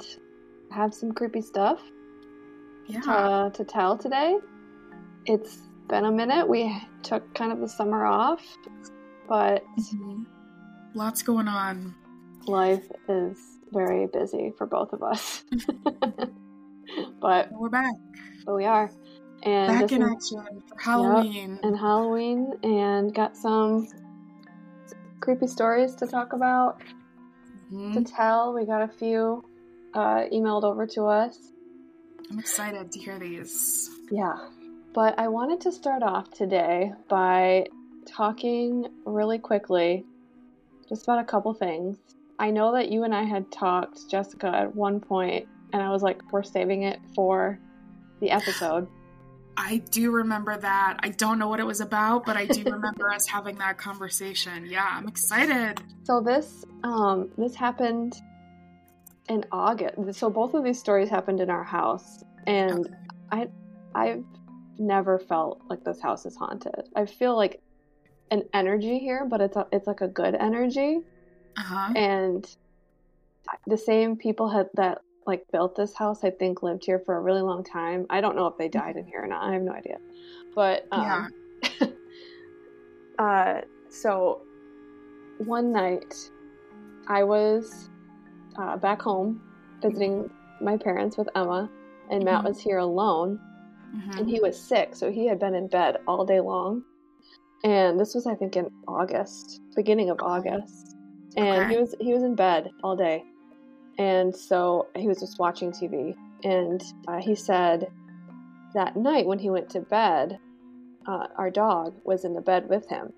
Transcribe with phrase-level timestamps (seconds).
[0.00, 1.80] and have some creepy stuff
[2.86, 3.00] Yeah.
[3.00, 4.38] to, to tell today.
[5.26, 6.48] It's been a minute.
[6.48, 8.42] We took kind of the summer off,
[9.28, 10.26] but Mhm.
[10.94, 11.94] Lots going on.
[12.46, 13.36] life is
[13.72, 15.44] very busy for both of us.
[17.20, 17.94] but We're back.
[18.46, 18.90] but we are.
[19.44, 21.60] And Back in action for Halloween.
[21.62, 23.86] and Halloween and got some
[25.20, 26.80] creepy stories to talk about,
[27.70, 28.16] to Mhm.
[28.16, 28.52] tell.
[28.54, 29.44] We got a few
[29.98, 31.36] uh, emailed over to us.
[32.30, 33.90] I'm excited to hear these.
[34.12, 34.36] Yeah.
[34.94, 37.66] But I wanted to start off today by
[38.06, 40.04] talking really quickly
[40.88, 41.98] just about a couple things.
[42.38, 46.02] I know that you and I had talked, Jessica, at one point, and I was
[46.02, 47.58] like, we're saving it for
[48.20, 48.86] the episode.
[49.56, 50.98] I do remember that.
[51.00, 54.64] I don't know what it was about, but I do remember us having that conversation.
[54.66, 55.80] Yeah, I'm excited.
[56.04, 58.14] So this um this happened
[59.28, 60.18] in August.
[60.18, 62.88] So both of these stories happened in our house and
[63.32, 63.48] Okay.
[63.94, 64.24] I've
[64.78, 66.88] never felt like this house is haunted.
[66.94, 67.60] I feel like
[68.30, 71.00] an energy here, but it's a, it's like a good energy
[71.56, 71.92] Uh-huh.
[71.96, 72.46] and
[73.66, 77.20] the same people had that like built this house I think lived here for a
[77.20, 78.06] really long time.
[78.08, 79.42] I don't know if they died in here or not.
[79.42, 79.98] I have no idea.
[80.54, 81.28] But um
[81.70, 81.88] Yeah.
[83.18, 84.42] uh, so
[85.38, 86.14] one night
[87.08, 87.90] I was
[88.58, 89.40] uh, back home
[89.82, 90.28] visiting
[90.60, 91.70] my parents with Emma,
[92.10, 92.48] and Matt Mhm.
[92.48, 93.38] was here alone,
[93.94, 94.18] Mhm.
[94.18, 96.82] and he was sick, so he had been in bed all day long.
[97.64, 100.96] And this was, I think, in August, beginning of August,
[101.36, 101.72] and Okay.
[101.72, 103.24] he was he was in bed all day,
[103.98, 106.16] and so he was just watching TV.
[106.44, 107.90] And uh, he said
[108.74, 110.38] that night when he went to bed,
[111.06, 113.12] uh, our dog was in the bed with him.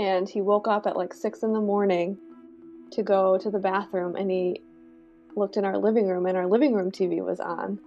[0.00, 2.18] And he woke up at like six in the morning
[2.94, 4.60] to go to the bathroom and he
[5.36, 7.78] looked in our living room and our living room TV was on.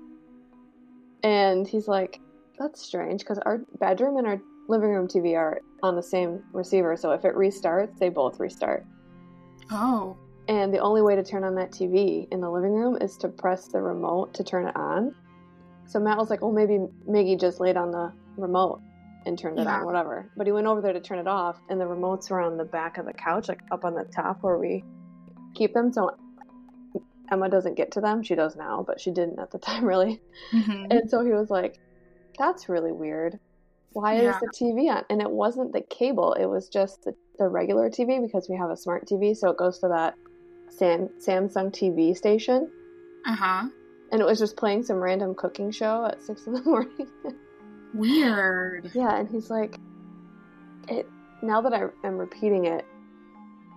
[1.24, 2.20] And he's like,
[2.60, 6.98] that's strange because our bedroom and our living room TV are on the same receiver.
[6.98, 8.86] So if it restarts, they both restart.
[9.72, 10.18] Oh.
[10.48, 13.28] And the only way to turn on that TV in the living room is to
[13.28, 15.14] press the remote to turn it on.
[15.86, 16.80] So Matt was like, well, maybe
[17.10, 18.82] Miggy just laid on the remote
[19.26, 19.80] and turned it Yeah.
[19.80, 20.30] on, whatever.
[20.38, 22.64] But he went over there to turn it off, and the remotes were on the
[22.66, 24.84] back of the couch, like up on the top where we
[25.58, 25.92] keep them.
[25.92, 26.16] So
[27.32, 28.24] Emma doesn't get to them.
[28.24, 30.22] She does now, but she didn't at the time, really.
[30.54, 30.88] Mhm.
[30.92, 31.80] And so he was like,
[32.38, 33.40] that's really weird.
[33.94, 35.04] Why is the TV on?
[35.10, 38.70] And it wasn't the cable, it was just the, the regular TV because we have
[38.70, 39.36] a smart TV.
[39.36, 40.14] So it goes to that
[40.70, 42.70] Sam, Samsung TV station.
[43.26, 43.68] Uh-huh.
[44.12, 47.08] And it was just playing some random cooking show at six in the morning.
[47.94, 48.92] Weird.
[48.94, 49.18] yeah.
[49.20, 49.80] And he's like,
[50.88, 51.08] it,
[51.42, 52.86] now that I am repeating it,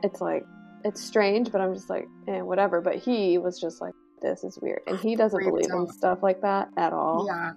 [0.02, 0.44] it's like,
[0.84, 2.80] it's strange, but I'm just like, eh, whatever.
[2.80, 4.80] But he was just like, this is weird.
[4.86, 7.26] And he doesn't Freaked believe in stuff like that at all.
[7.26, 7.52] Yeah.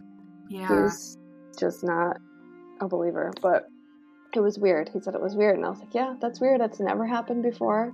[0.50, 0.84] Yeah.
[0.85, 1.17] He's
[1.57, 2.17] just not
[2.81, 3.31] a believer.
[3.41, 3.67] But
[4.34, 4.89] it was weird.
[4.89, 6.59] He said it was weird, and I was like, "Yeah, that's weird.
[6.59, 7.94] That's never happened before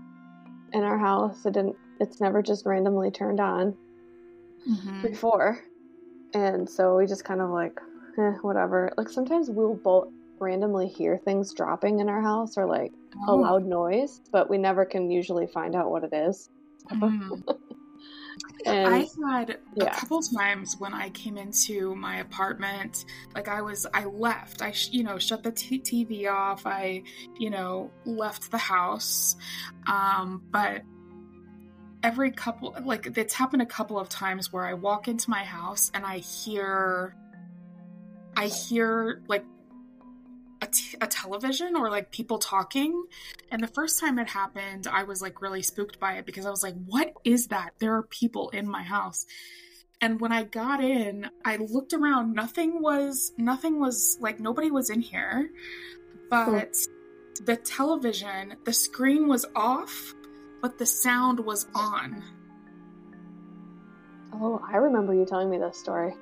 [0.72, 1.46] in our house.
[1.46, 1.75] It didn't.
[2.00, 3.75] It's never just randomly turned on
[4.67, 5.01] Mhm.
[5.01, 5.59] before."
[6.34, 7.79] And so we just kind of like,
[8.17, 8.90] eh, whatever.
[8.97, 10.07] Like sometimes we'll both
[10.41, 12.91] randomly hear things dropping in our house or like
[13.27, 13.35] a Oh.
[13.38, 16.50] loud noise, but we never can usually find out what it is.
[16.91, 17.44] Mhm.
[18.66, 19.07] And I
[19.38, 23.03] had a couple times when I came into my apartment,
[23.35, 27.03] like I was, I left, I, sh- you know, shut the t- TV off, I,
[27.38, 29.35] you know, left the house.
[29.88, 30.83] Um, but
[32.01, 35.91] every couple, like it's happened a couple of times where I walk into my house
[35.93, 37.16] and I hear,
[38.37, 39.43] I hear like
[40.61, 43.06] a, t- a television or like people talking.
[43.52, 46.50] And the first time it happened, I was like really spooked by it because I
[46.50, 47.72] was like, what is that?
[47.79, 49.26] There are people in my house.
[50.02, 52.34] And when I got in, I looked around.
[52.34, 55.50] Nothing was, nothing was like, nobody was in here.
[56.29, 56.76] But
[57.44, 60.14] the television, the screen was off,
[60.62, 62.23] but the sound was on.
[64.34, 66.14] oh, I remember you telling me this story.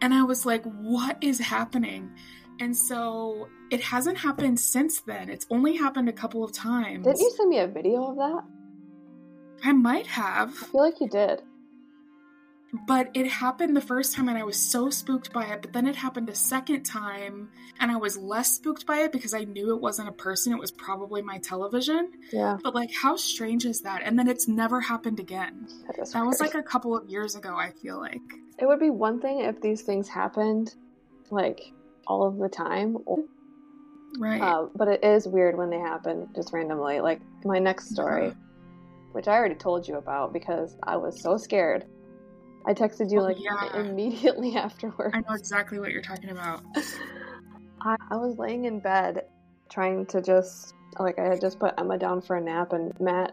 [0.00, 2.10] And I was like, what is happening?
[2.60, 5.28] And so it hasn't happened since then.
[5.28, 7.04] It's only happened a couple of times.
[7.04, 8.42] Didn't you send me a video of that?
[9.64, 10.50] I might have.
[10.50, 11.42] I feel like you did.
[12.86, 15.62] But it happened the first time and I was so spooked by it.
[15.62, 17.48] But then it happened a second time
[17.80, 20.52] and I was less spooked by it because I knew it wasn't a person.
[20.52, 22.10] It was probably my television.
[22.30, 24.02] Yeah, But like, how strange is that?
[24.04, 25.66] And then it's never happened again.
[25.86, 28.20] that That was like a couple of years ago, I feel like.
[28.58, 30.74] It would be one thing if these things happened,
[31.30, 31.72] like
[32.08, 32.96] all of the time,
[34.18, 34.40] Right.
[34.40, 37.00] uh, but it is weird when they happen just randomly.
[37.00, 38.32] Like my next story, Yeah.
[39.12, 41.84] which I already told you about because I was so scared.
[42.66, 43.76] I texted you Oh, like yeah.
[43.80, 45.14] immediately afterwards.
[45.14, 46.62] I know exactly what you're talking about.
[47.82, 49.22] I, I was laying in bed
[49.70, 53.32] trying to just like I had just put Emma down for a nap and Matt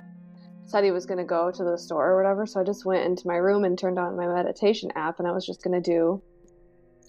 [0.65, 3.05] said he was going to go to the store or whatever so I just went
[3.05, 5.89] into my room and turned on my meditation app and I was just going to
[5.91, 6.21] do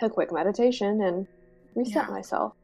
[0.00, 1.26] a quick meditation and
[1.76, 2.12] reset Yeah.
[2.12, 2.54] myself.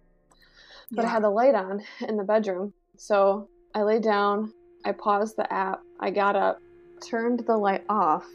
[0.90, 2.74] But I had the light on in the bedroom.
[2.96, 4.52] So I lay down,
[4.84, 6.60] I paused the app, I got up,
[7.00, 8.26] turned the light off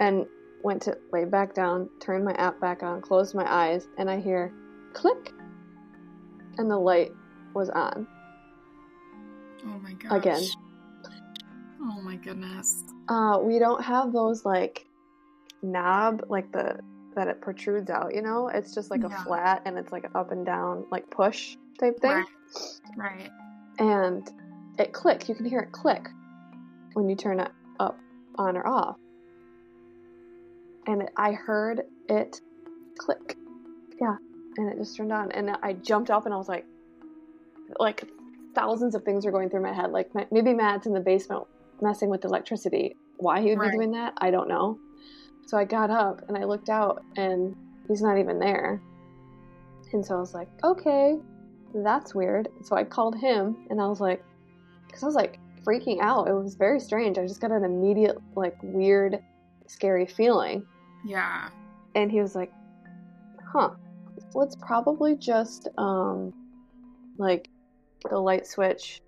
[0.00, 0.26] and
[0.62, 4.20] went to lay back down, turned my app back on, closed my eyes, and I
[4.20, 4.52] hear
[4.92, 5.32] click,
[6.58, 7.12] and the light
[7.54, 8.06] was on.
[9.64, 10.12] Oh my gosh.
[10.12, 10.42] Again.
[11.82, 12.84] Oh my goodness.
[13.08, 14.86] Uh, we don't have those like
[15.62, 16.78] knob, like the
[17.16, 18.14] that it protrudes out.
[18.14, 21.10] You know, it's just like a flat, and it's like an up and down, like
[21.10, 22.10] push type thing.
[22.12, 22.26] Right.
[22.96, 23.30] Right.
[23.78, 24.30] and
[24.78, 25.28] it clicks.
[25.28, 26.08] You can hear it click
[26.94, 27.98] when you turn it up,
[28.36, 28.96] on or off.
[30.86, 32.40] And it, I heard it
[32.98, 33.36] click.
[34.00, 34.16] Yeah,
[34.58, 36.64] and it just turned on, and I jumped up and I was like,
[37.80, 38.04] like
[38.54, 39.90] thousands of things were going through my head.
[39.90, 41.44] Like maybe Matt's in the basement
[41.82, 42.96] messing with electricity.
[43.18, 43.70] Why he would Right.
[43.72, 44.78] be doing that, I don't know.
[45.46, 47.56] So I got up and I looked out, and
[47.88, 48.80] he's not even there.
[49.92, 51.16] And so I was like, okay,
[51.74, 52.48] that's weird.
[52.62, 54.22] So I called him and I was like,
[54.86, 56.28] because I was like freaking out.
[56.28, 57.18] It was very strange.
[57.18, 59.18] I just got an immediate, like, weird,
[59.66, 60.64] scary feeling.
[61.04, 61.48] Yeah.
[61.94, 62.52] And he was like,
[63.52, 63.70] huh.
[64.32, 66.32] Well, it's probably just, um,
[67.18, 67.48] like,
[68.08, 69.02] the light switch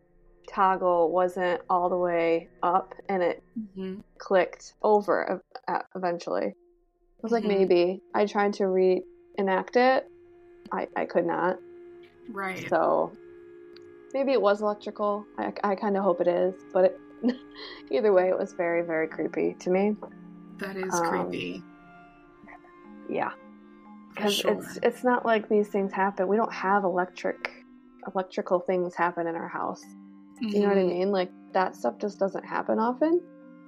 [0.49, 3.43] toggle wasn't all the way up and it
[3.77, 5.43] hmm clicked over
[5.95, 6.47] eventually.
[6.47, 7.49] I was like, Mhm.
[7.49, 8.03] maybe.
[8.15, 10.09] I tried to reenact it.
[10.73, 11.59] I, I could not.
[12.31, 12.69] Right.
[12.69, 13.13] So
[14.13, 15.25] maybe it was electrical.
[15.39, 17.01] I, I kind of hope it is, but it,
[17.91, 19.97] either way, it was very, very creepy to me.
[20.59, 21.63] that is um, creepy.
[23.09, 23.31] Yeah,
[24.15, 24.53] because sure.
[24.53, 26.29] it's it's not like these things happen.
[26.29, 27.65] We don't have electric
[28.15, 29.83] electrical things happen in our house.
[30.41, 30.89] You know what I Mhm.
[30.89, 31.11] mean?
[31.11, 33.21] Like that stuff just doesn't happen often.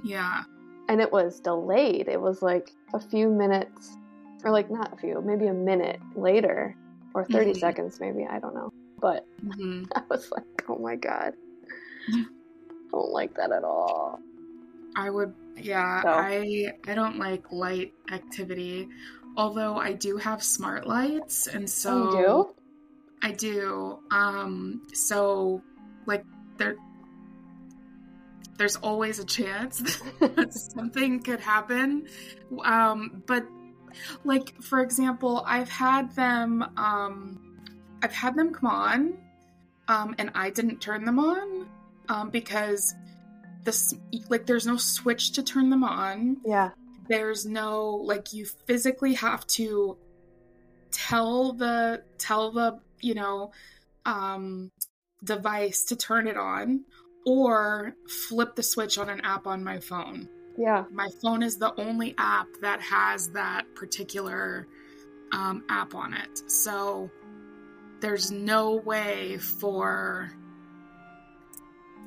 [0.02, 0.43] Yeah.
[0.88, 2.08] And it was delayed.
[2.08, 3.96] It was like a few minutes,
[4.44, 6.76] or like not a few, maybe a minute later,
[7.14, 7.61] or 30 Mhm.
[7.61, 8.26] seconds, maybe.
[8.26, 8.70] I don't know.
[9.00, 11.34] But hmm I was like, oh my god.
[12.08, 12.25] Yeah.
[12.90, 14.20] Don't like that at all.
[14.96, 15.32] I would.
[15.56, 16.02] Yeah.
[16.02, 18.88] So- I I don't like light activity.
[19.37, 22.55] Although I do have smart lights, and so oh, you do?
[23.23, 23.99] I do.
[24.11, 25.62] Um, so
[26.06, 26.25] like
[26.61, 26.77] there
[28.57, 29.81] there's always a chance
[30.21, 32.07] that something could happen.
[32.62, 33.47] Um, but
[34.23, 37.59] like for example, I've had them um
[38.03, 39.19] I've had them come on
[39.89, 41.67] um and I didn't turn them on
[42.09, 42.95] um because
[43.65, 43.95] this
[44.29, 46.71] like there's no switch to turn them on yeah.
[47.09, 49.99] there's no like you physically have to
[50.90, 53.52] tell the tell the you know
[54.07, 54.71] um
[55.25, 56.85] device to turn it on
[57.27, 57.95] or
[58.29, 60.85] flip the switch on an app on my phone Yeah.
[60.91, 64.67] my phone is the only app that has that particular
[65.33, 67.11] um, app on it so
[68.00, 70.33] there's no way for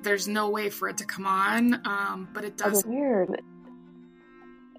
[0.02, 3.42] there's no way for it to come on um, but it does That's weird.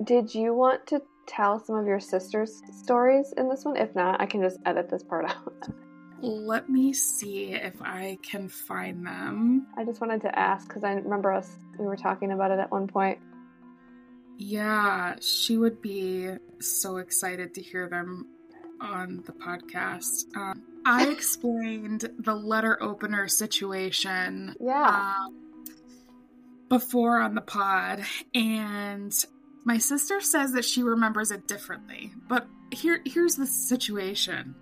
[0.03, 3.76] Did you want to tell some of your sister's stories in this one?
[3.76, 5.69] If not, I can just edit this part out.
[6.21, 9.66] Let me see if I can find them.
[9.76, 12.71] I just wanted to ask because I remember us we were talking about it at
[12.71, 13.18] one point.
[14.38, 16.30] Yeah, she would be
[16.61, 18.26] so excited to hear them
[18.80, 20.35] on the podcast.
[20.37, 25.14] Um, I explained the letter opener situation Yeah.
[25.26, 25.38] um,
[26.68, 28.02] before on the pod,
[28.35, 29.12] and
[29.64, 32.12] my sister says that she remembers it differently.
[32.28, 34.54] But here, here's the situation: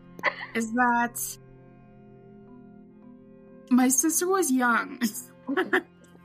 [0.55, 1.19] is that
[3.73, 5.01] my sister was young.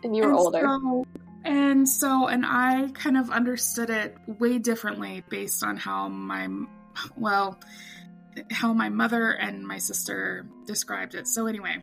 [0.04, 0.62] and you were And older.
[0.62, 1.06] so-
[1.46, 6.50] and so, and I kind of understood it way differently based on how my,
[7.16, 7.58] well,
[8.52, 11.26] how my mother and my sister described it.
[11.26, 11.82] So anyway,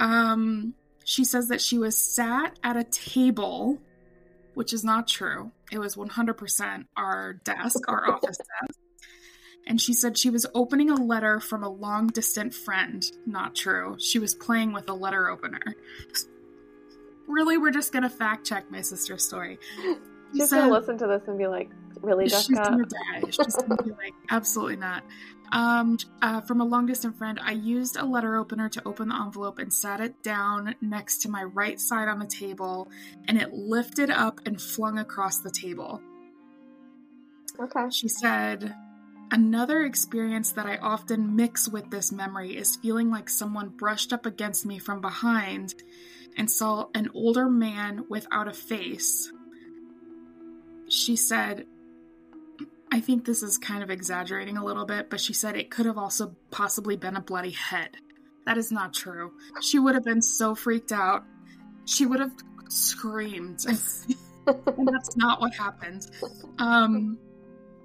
[0.00, 0.72] um,
[1.04, 3.78] she says that she was sat at a table,
[4.54, 5.52] which is not true.
[5.70, 8.77] It was 100% our desk, our office desk.
[9.68, 13.04] And she said she was opening a letter from a long distant friend.
[13.26, 13.96] Not true.
[14.00, 15.60] She was playing with a letter opener.
[17.26, 19.58] Really, we're just gonna fact check my sister's story.
[20.34, 21.70] She's gonna listen to this and be like,
[22.00, 23.30] "Really, She's Jessica?" gonna die.
[23.30, 25.04] She's gonna be like, absolutely not.
[25.52, 29.16] Um, uh, from a long distance friend, I used a letter opener to open the
[29.16, 32.88] envelope and sat it down next to my right side on the table,
[33.26, 36.00] and it lifted up and flung across the table.
[37.60, 37.90] Okay.
[37.90, 38.74] She said,
[39.30, 44.24] Another experience that I often mix with this memory is feeling like someone brushed up
[44.24, 45.74] against me from behind
[46.36, 49.30] and saw an older man without a face.
[50.88, 51.66] She said,
[52.90, 55.84] I think this is kind of exaggerating a little bit, but she said it could
[55.84, 57.90] have also possibly been a bloody head.
[58.46, 59.32] That is not true.
[59.60, 61.24] She would have been so freaked out.
[61.84, 62.32] She would have
[62.70, 63.64] screamed.
[64.46, 66.06] and that's not what happened.
[66.58, 67.18] Um,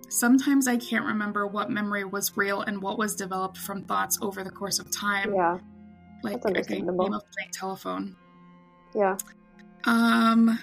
[0.09, 4.43] sometimes I can't remember what memory was real and what was developed from thoughts over
[4.43, 5.33] the course of time.
[5.33, 5.59] Yeah.
[6.23, 8.15] Like That's a game of playing telephone.
[8.95, 9.17] Yeah.
[9.85, 10.59] Um,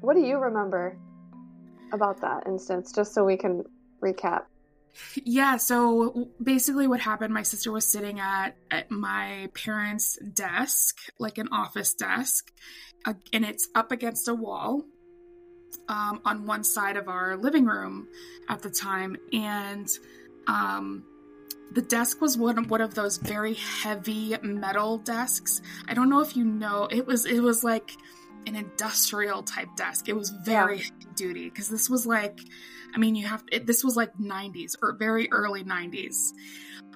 [0.00, 0.96] What do you remember
[1.92, 3.64] about that instance, just so we can
[4.02, 4.44] recap?
[5.24, 11.38] Yeah, so basically what happened, my sister was sitting at, at my parents' desk, like
[11.38, 12.52] an office desk,
[13.04, 14.84] uh, and it's up against a wall
[15.88, 18.08] um, on one side of our living room
[18.48, 19.16] at the time.
[19.32, 19.88] And
[20.46, 21.04] um,
[21.72, 25.60] the desk was one, one of those very heavy metal desks.
[25.88, 27.96] I don't know if you know, it was it was like
[28.46, 30.08] an industrial type desk.
[30.08, 30.82] It was very Yeah.
[30.84, 32.40] heavy duty because this was like
[32.94, 36.32] I mean, you have it, this was like 90s or very early 90s.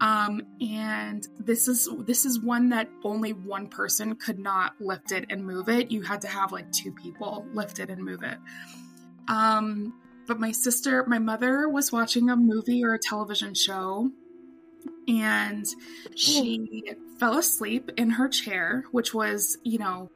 [0.00, 5.26] Um, and this is this is one that only one person could not lift it
[5.30, 5.90] and move it.
[5.90, 8.38] You had to have like two people lift it and move it.
[9.28, 9.94] Um,
[10.26, 14.10] but my sister, my mother was watching a movie or a television show
[15.08, 15.66] and
[16.14, 20.10] she fell asleep in her chair, which was, you know,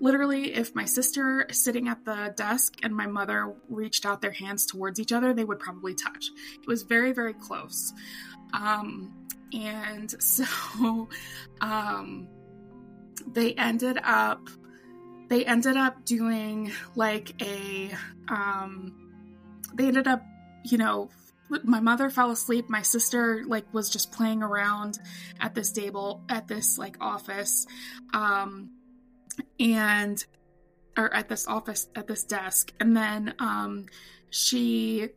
[0.00, 4.66] literally if my sister sitting at the desk and my mother reached out their hands
[4.66, 6.30] towards each other, they would probably touch.
[6.60, 7.92] It was very, very close.
[8.52, 11.08] Um, and so
[11.60, 12.28] um,
[13.26, 14.48] they ended up
[15.28, 17.90] they ended up doing like a
[18.28, 19.12] um,
[19.74, 20.22] they ended up
[20.64, 21.10] you know
[21.62, 22.68] my mother fell asleep.
[22.68, 24.98] My sister like was just playing around
[25.40, 27.66] at this table at this like office
[28.12, 28.70] um
[29.60, 30.24] and
[30.96, 32.72] or at this office at this desk.
[32.80, 33.86] And then um
[34.30, 35.10] she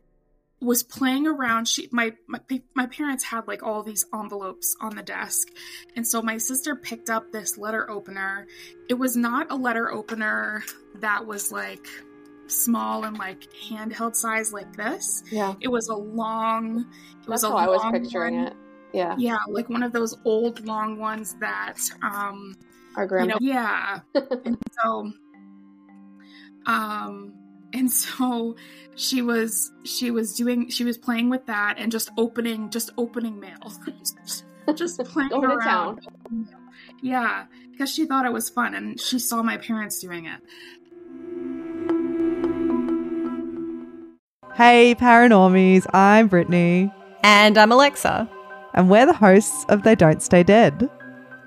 [0.60, 2.40] was playing around she my, my
[2.74, 5.48] my parents had like all these envelopes on the desk
[5.96, 8.46] and so my sister picked up this letter opener
[8.88, 10.62] it was not a letter opener
[10.96, 11.86] that was like
[12.46, 15.54] small and like handheld size like this Yeah.
[15.60, 16.80] it was a long
[17.22, 18.46] it was That's a how I was picturing one.
[18.48, 18.56] it.
[18.92, 19.14] Yeah.
[19.18, 22.56] yeah like one of those old long ones that um
[22.96, 24.00] Our you know yeah
[24.44, 25.12] and so
[26.66, 27.32] um
[27.72, 28.56] and so
[28.96, 33.38] she was she was doing she was playing with that and just opening just opening
[33.40, 33.72] mail
[34.74, 36.00] just playing Going to around.
[37.02, 40.40] yeah because she thought it was fun and she saw my parents doing it.
[44.54, 48.28] Hey, Paranormies, I'm Brittany, And I'm Alexa.
[48.74, 50.90] and we're the hosts of They Don't Stay Dead.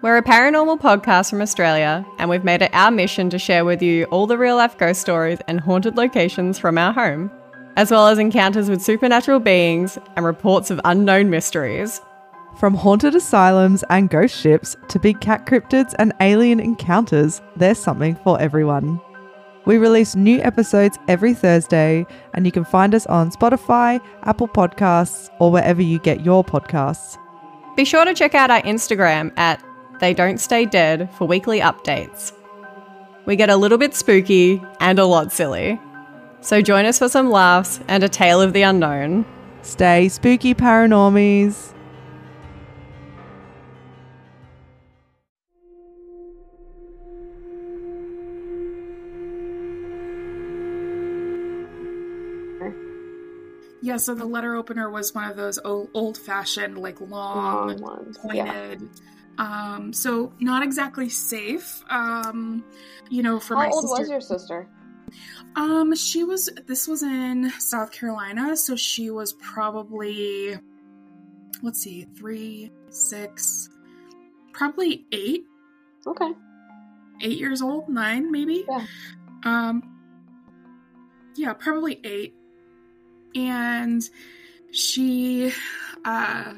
[0.03, 3.81] We're a paranormal podcast from Australia, and we've made it our mission to share with
[3.81, 7.31] you all the real life ghost stories and haunted locations from our home,
[7.77, 12.01] as well as encounters with supernatural beings and reports of unknown mysteries.
[12.57, 18.15] From haunted asylums and ghost ships to big cat cryptids and alien encounters, there's something
[18.25, 18.99] for everyone.
[19.63, 25.29] We release new episodes every Thursday, and you can find us on Spotify, Apple Podcasts,
[25.39, 27.17] or wherever you get your podcasts.
[27.77, 29.63] Be sure to check out our Instagram at
[30.03, 32.33] They Don't Stay Dead for weekly updates.
[33.25, 35.79] We get a little bit spooky and a lot silly.
[36.41, 39.25] So join us for some laughs and a tale of the unknown.
[39.61, 41.69] Stay spooky, Paranormies.
[53.81, 58.17] yeah so the letter opener was one of those old fashioned like long Long ones.
[58.33, 58.75] Yeah.
[59.37, 62.63] Um so not exactly safe um
[63.09, 64.67] you know for How my old sister was your sister?
[65.55, 70.57] um she was this was in south carolina so she was probably
[71.61, 73.69] let's see three six
[74.53, 75.43] probably eight
[76.05, 76.31] Okay.
[77.21, 78.85] eight years old nine maybe Yeah.
[79.45, 79.83] um
[81.35, 82.35] yeah probably eight
[83.35, 84.07] and
[84.71, 85.51] she
[86.05, 86.53] uh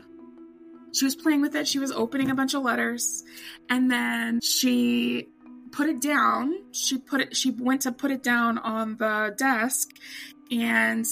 [0.95, 3.23] she was playing with it she was opening a bunch of letters
[3.69, 5.27] and then she
[5.71, 9.89] put it down she put it she went to put it down on the desk
[10.51, 11.05] and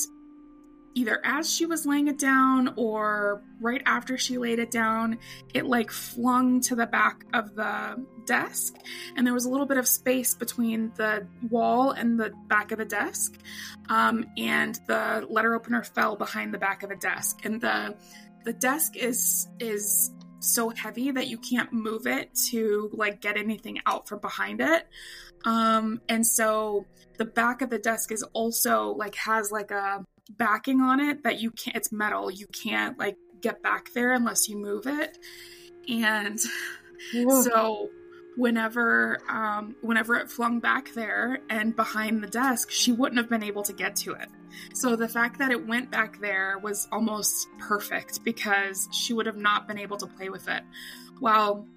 [0.96, 5.18] either as she was laying it down or right after she laid it down,
[5.54, 8.76] it like flung to the back of the desk.
[9.16, 12.78] And there was a little bit of space between the wall and the back of
[12.78, 13.40] the desk.
[13.90, 17.44] Um, and the letter opener fell behind the back of the desk.
[17.44, 17.96] And the
[18.44, 23.80] the desk is is so heavy that you can't move it to like get anything
[23.86, 24.88] out from behind it.
[25.46, 26.86] Um, and so
[27.18, 30.06] the back of the desk is also like has like a
[30.38, 34.48] backing on it that you can't it's metal you can't like get back there unless
[34.48, 35.18] you move it
[35.90, 36.40] and
[37.14, 37.42] yeah.
[37.42, 37.90] so
[38.38, 43.44] whenever um whenever it flung back there and behind the desk she wouldn't have been
[43.44, 44.30] able to get to it
[44.74, 49.38] so the fact that it went back there was almost perfect because she would have
[49.38, 50.64] not been able to play with it
[51.22, 51.68] well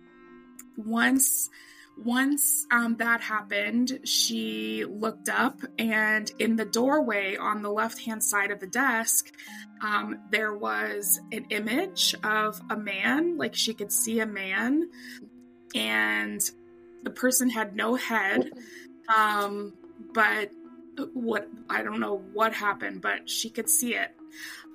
[0.77, 1.51] once
[1.97, 8.23] once um, that happened, she looked up, and in the doorway on the left hand
[8.23, 9.33] side of the desk,
[9.83, 14.91] um, there was an image of a man, like she could see a man,
[15.75, 16.43] and
[17.03, 18.51] the person had no head.
[19.15, 19.73] Um,
[20.13, 20.51] but
[21.15, 24.15] what I don't know what happened, but she could see it.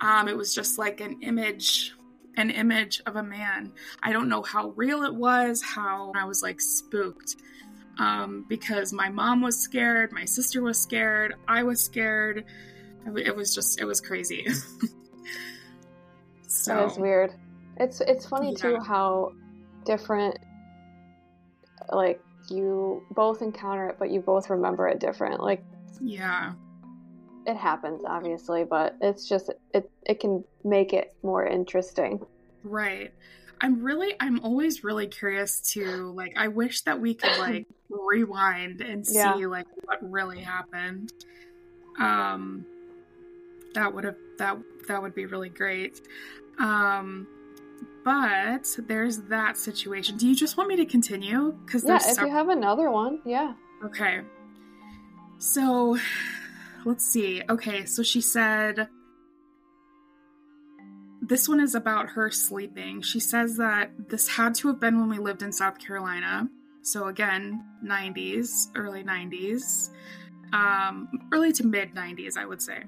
[0.01, 1.93] Um, it was just like an image
[2.37, 3.71] an image of a man.
[4.01, 7.35] I don't know how real it was, how I was like spooked.
[7.99, 12.45] Um, because my mom was scared, my sister was scared, I was scared.
[13.05, 14.47] It was just, it was crazy.
[16.47, 17.33] so that is weird.
[17.77, 18.57] It's it's funny yeah.
[18.57, 19.33] too how
[19.85, 20.37] different,
[21.91, 25.41] like you both encounter it, but you both remember it different.
[25.41, 25.63] Like
[26.03, 26.53] yeah,
[27.45, 32.19] it happens obviously but it's just it it can make it more interesting.
[32.63, 33.13] Right.
[33.63, 38.81] I'm really i'm always really curious to like i wish that we could like rewind
[38.81, 39.33] and see yeah.
[39.33, 41.11] like what really happened.
[41.99, 42.65] Um
[43.73, 46.01] that would have that that would be really great.
[46.59, 47.27] Um
[48.03, 50.17] but there's that situation.
[50.17, 51.53] Do you just want me to continue?
[51.65, 53.53] Because yeah if you have another one yeah.
[53.83, 54.21] Okay
[55.41, 55.97] so
[56.85, 57.41] let's see.
[57.49, 58.87] Okay, so she said
[61.21, 63.01] this one is about her sleeping.
[63.01, 66.47] She says that this had to have been when we lived in South Carolina.
[66.83, 69.89] So again, 90s, early 90s,
[70.53, 72.83] um, early to mid 90s, I would say.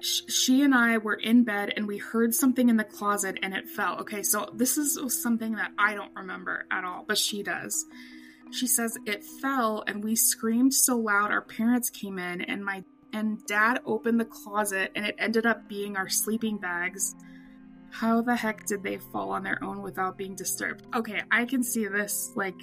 [0.00, 3.68] She and I were in bed and we heard something in the closet and it
[3.68, 3.98] fell.
[4.00, 7.84] Okay, so this is something that I don't remember at all, but she does.
[8.52, 12.84] She says it fell and we screamed so loud our parents came in and my
[13.12, 17.14] and dad opened the closet and it ended up being our sleeping bags.
[17.90, 20.84] How the heck did they fall on their own without being disturbed?
[20.94, 22.56] Okay, I can see this like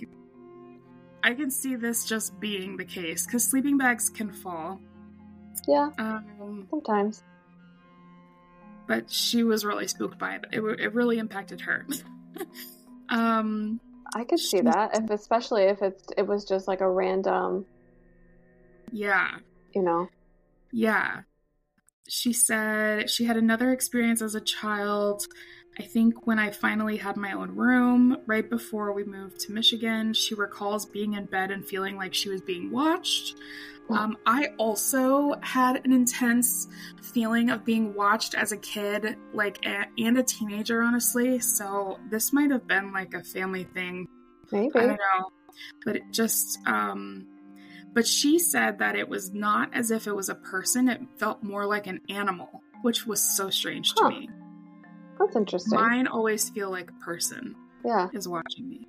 [1.24, 4.80] I can see this just being the case cuz sleeping bags can fall.
[5.68, 5.90] Yeah.
[5.98, 7.24] Um, sometimes.
[8.88, 10.46] But she was really spooked by it.
[10.52, 11.88] It, it really impacted her.
[13.10, 13.80] um
[14.16, 17.66] I could see that, if especially if it's it was just like a random.
[18.92, 19.38] Yeah.
[19.74, 20.10] You know.
[20.72, 21.22] Yeah.
[22.08, 25.26] She said she had another experience as a child.
[25.80, 30.14] I think when I finally had my own room, right before we moved to Michigan,
[30.14, 33.36] she recalls being in bed and feeling like she was being watched.
[33.90, 36.68] Um, I also had an intense
[37.02, 41.40] feeling of being watched as a kid, like, a, and a teenager, honestly.
[41.40, 44.08] So this might have been like a family thing.
[44.52, 44.72] Maybe.
[44.76, 45.32] I don't know.
[45.86, 47.28] But it just, um,
[47.94, 51.44] but she said that it was not as if it was a person, it felt
[51.44, 54.10] more like an animal, which was so strange huh.
[54.10, 54.30] to me.
[55.20, 55.80] That's interesting.
[55.80, 57.56] Mine always feel like a person.
[57.86, 58.08] Yeah.
[58.14, 58.88] Is watching me.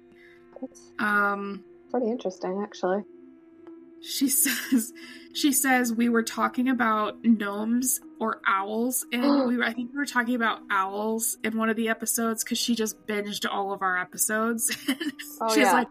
[0.61, 3.05] That's um pretty interesting actually
[4.05, 4.93] she says
[5.35, 9.99] she says we were talking about gnomes or owls and we were, I think we
[9.99, 13.83] were talking about owls in one of the episodes because she just binged all of
[13.83, 14.71] our episodes.
[15.41, 15.73] oh, She's yeah.
[15.73, 15.89] like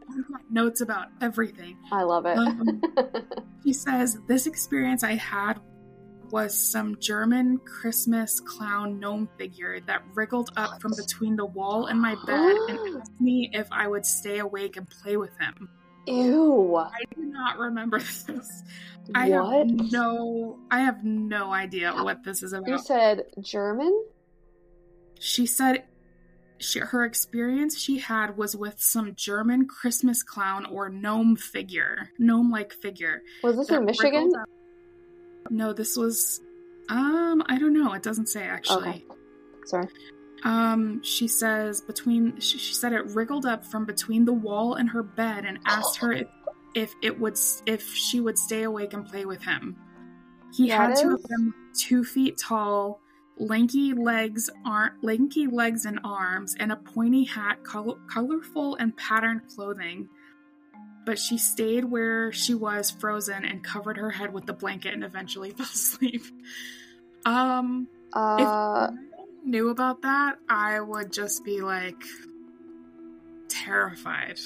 [0.49, 1.77] notes about everything.
[1.91, 2.37] I love it.
[2.37, 2.81] Um,
[3.65, 5.59] she says this experience I had
[6.31, 12.01] was some German Christmas clown gnome figure that wriggled up from between the wall and
[12.01, 15.69] my bed and asked me if I would stay awake and play with him.
[16.07, 16.75] Ew.
[16.75, 18.63] I do not remember this.
[19.13, 19.69] I what?
[19.69, 22.67] have no I have no idea what this is about.
[22.67, 24.05] You said German?
[25.19, 25.83] She said
[26.57, 32.49] she, her experience she had was with some German Christmas clown or gnome figure, gnome
[32.49, 33.21] like figure.
[33.43, 34.31] Was this in Michigan?
[35.49, 36.41] No, this was
[36.89, 37.93] um I don't know.
[37.93, 38.89] It doesn't say actually.
[38.89, 39.05] Okay.
[39.65, 39.87] Sorry.
[40.43, 44.89] Um, she says between she, she, said it wriggled up from between the wall and
[44.89, 46.27] her bed and asked her if,
[46.75, 49.77] if it would if she would stay awake and play with him.
[50.53, 52.99] He That had is- have been two feet tall,
[53.37, 59.41] lanky legs, ar- lanky legs and arms, and a pointy hat, col- colorful and patterned
[59.55, 60.09] clothing.
[61.05, 65.03] But she stayed where she was, frozen, and covered her head with the blanket, and
[65.03, 66.23] eventually fell asleep.
[67.25, 68.91] Um, Uh, I
[69.43, 72.01] knew about that, I would just be like
[73.49, 74.39] terrified.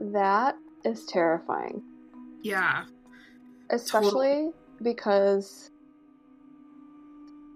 [0.00, 1.82] that is terrifying,
[2.42, 2.84] Yeah,
[3.70, 4.50] especially
[4.82, 5.70] because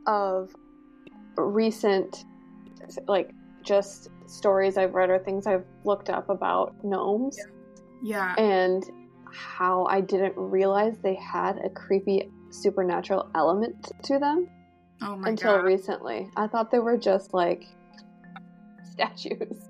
[0.07, 0.55] of
[1.37, 2.25] recent,
[3.07, 3.31] like,
[3.63, 7.39] just stories I've read or things I've looked up about gnomes.
[8.03, 8.83] Yeah, and
[9.33, 14.49] how I didn't realize they had a creepy supernatural element to them
[15.03, 15.65] oh until god.
[15.65, 16.29] recently.
[16.37, 17.65] I thought they were just like
[18.93, 19.69] statues.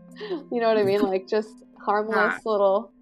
[0.50, 1.00] you know what I mean?
[1.12, 1.50] Like just
[1.84, 2.92] harmless little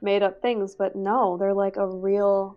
[0.00, 2.56] made up things, but no, they're like a real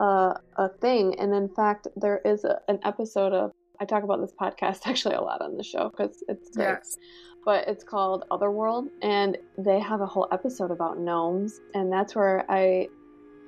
[0.00, 1.18] uh a thing.
[1.18, 5.14] And in fact, there is a, an episode of I talk about this podcast actually
[5.16, 6.96] a lot on the show because it's great Yes.
[7.44, 12.44] but it's called Otherworld, and they have a whole episode about gnomes, and that's where
[12.50, 12.88] I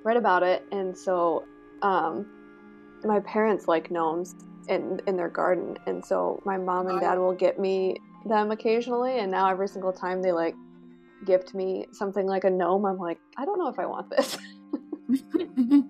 [0.04, 0.64] read about it.
[0.70, 1.44] And so,
[1.82, 2.26] um,
[3.04, 4.34] my parents like gnomes
[4.68, 9.18] in in their garden, and so my mom and dad will get me them occasionally.
[9.18, 10.54] And now every single time they like
[11.24, 14.36] gift me something like a gnome, I'm like, I don't know if I want this.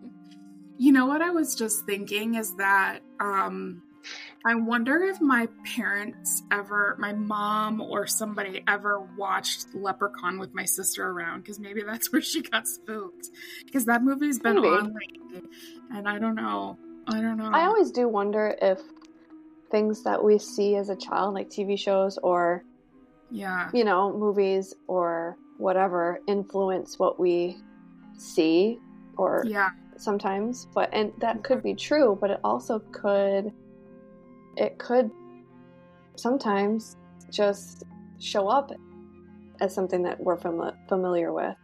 [0.78, 3.82] you know what I was just thinking is that um
[4.46, 10.64] I wonder if my parents ever my mom or somebody ever watched Leprechaun with my
[10.64, 13.28] sister around because maybe that's where she got spooked
[13.66, 14.68] because that movie's been Maybe.
[14.68, 15.48] on lately
[15.90, 18.80] and I don't know I don't know I always do wonder if
[19.70, 22.62] things that we see as a child, like TV shows or
[23.30, 27.56] yeah you know, movies or whatever influence what we
[28.16, 28.78] see
[29.16, 30.66] or yeah sometimes.
[30.74, 33.52] But and that could be true, but it also could
[34.56, 35.10] it could
[36.16, 36.96] sometimes
[37.30, 37.84] just
[38.20, 38.72] show up
[39.60, 41.54] as something that we're fami- familiar with.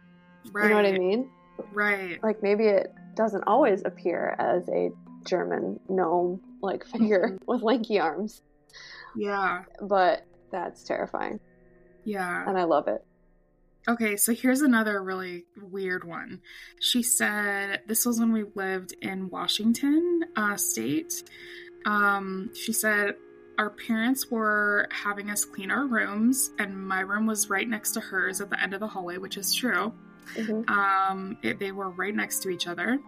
[0.51, 1.29] right You know what I mean?
[1.73, 4.91] right Like maybe it doesn't always appear as a
[5.25, 8.41] German gnome like figure with lanky arms,
[9.15, 11.39] yeah but that's terrifying
[12.03, 13.03] yeah and I love it.
[13.87, 16.41] Okay, so here's another really weird one.
[16.79, 21.23] She said this was when we lived in Washington uh, State.
[21.85, 23.13] Um, she said
[23.59, 27.99] our parents were having us clean our rooms, and my room was right next to
[27.99, 29.93] hers at the end of the hallway, which is true.
[30.33, 30.67] Mhm.
[30.67, 32.99] Um, it, they were right next to each other.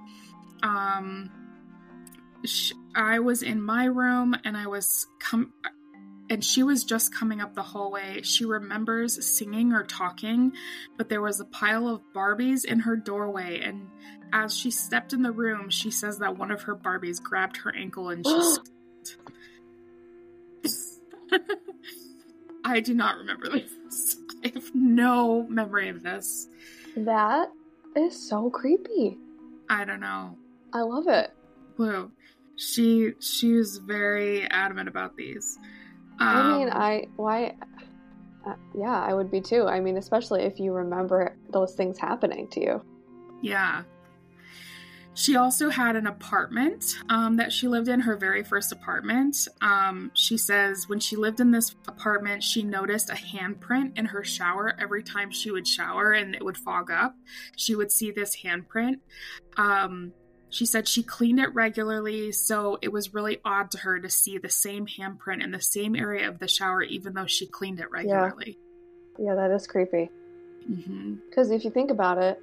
[0.62, 1.32] Um,
[2.96, 5.54] I was in my room, and I was com-
[6.30, 8.22] and she was just coming up the hallway.
[8.22, 10.52] She remembers singing or talking,
[10.98, 13.62] but there was a pile of Barbies in her doorway.
[13.62, 13.88] And
[14.34, 17.74] as she stepped in the room, she says that one of her Barbies grabbed her
[17.76, 18.58] ankle and she.
[22.66, 24.18] I do not remember this.
[24.44, 26.50] I have no memory of this.
[26.96, 27.50] That
[27.96, 29.18] is so creepy.
[29.70, 30.38] I don't know.
[30.74, 31.32] I love it.
[31.78, 32.12] Blue.
[32.58, 35.58] She she was very adamant about these.
[36.20, 37.56] I mean, Um, I why
[38.46, 39.68] uh, yeah, I would be too.
[39.68, 42.82] I mean, especially if you remember those things happening to you.
[43.42, 43.84] Yeah.
[45.14, 49.48] She also had an apartment um, that she lived in, her very first apartment.
[49.62, 54.24] Um, she says when she lived in this apartment, she noticed a handprint in her
[54.24, 57.16] shower every time she would shower and it would fog up.
[57.56, 59.00] She would see this handprint.
[59.58, 60.14] Um,
[60.50, 64.38] she said she cleaned it regularly, so it was really odd to her to see
[64.38, 67.92] the same handprint in the same area of the shower, even though she cleaned it
[67.92, 68.58] regularly.
[69.20, 70.10] Yeah, that is creepy.
[71.30, 72.40] Because if you think about it,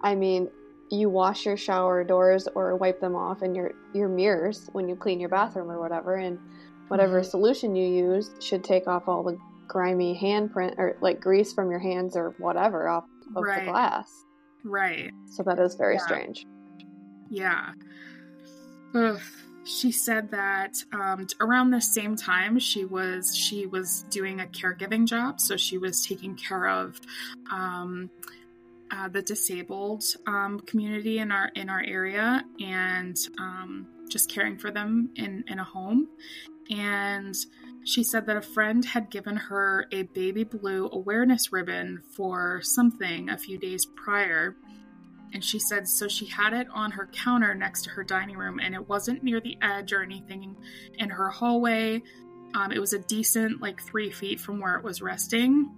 [0.00, 0.48] I mean,
[0.90, 4.94] you wash your shower doors or wipe them off and your your mirrors when you
[4.96, 6.38] clean your bathroom or whatever, and
[6.88, 7.24] whatever Mhm.
[7.24, 11.80] solution you use should take off all the grimy handprint or like grease from your
[11.80, 13.64] hands or whatever off of Right.
[13.64, 14.24] the glass.
[14.62, 15.10] Right.
[15.26, 16.02] So that is very Yeah.
[16.02, 16.46] strange.
[17.30, 17.72] Yeah.
[18.94, 19.20] Ugh.
[19.66, 25.06] She said that um, around the same time she was she was doing a caregiving
[25.06, 27.00] job, so she was taking care of
[27.50, 28.10] um,
[28.90, 34.70] uh, the disabled um, community in our in our area and um, just caring for
[34.70, 36.08] them in in a home.
[36.70, 37.34] And
[37.84, 43.28] she said that a friend had given her a baby blue awareness ribbon for something
[43.28, 44.56] a few days prior.
[45.34, 48.60] And she said so she had it on her counter next to her dining room,
[48.60, 50.56] and it wasn't near the edge or anything
[50.96, 52.02] in her hallway.
[52.54, 55.74] Um, it was a decent, like, three feet from where it was resting.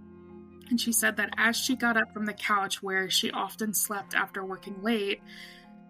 [0.68, 4.14] And she said that as she got up from the couch where she often slept
[4.14, 5.22] after working late,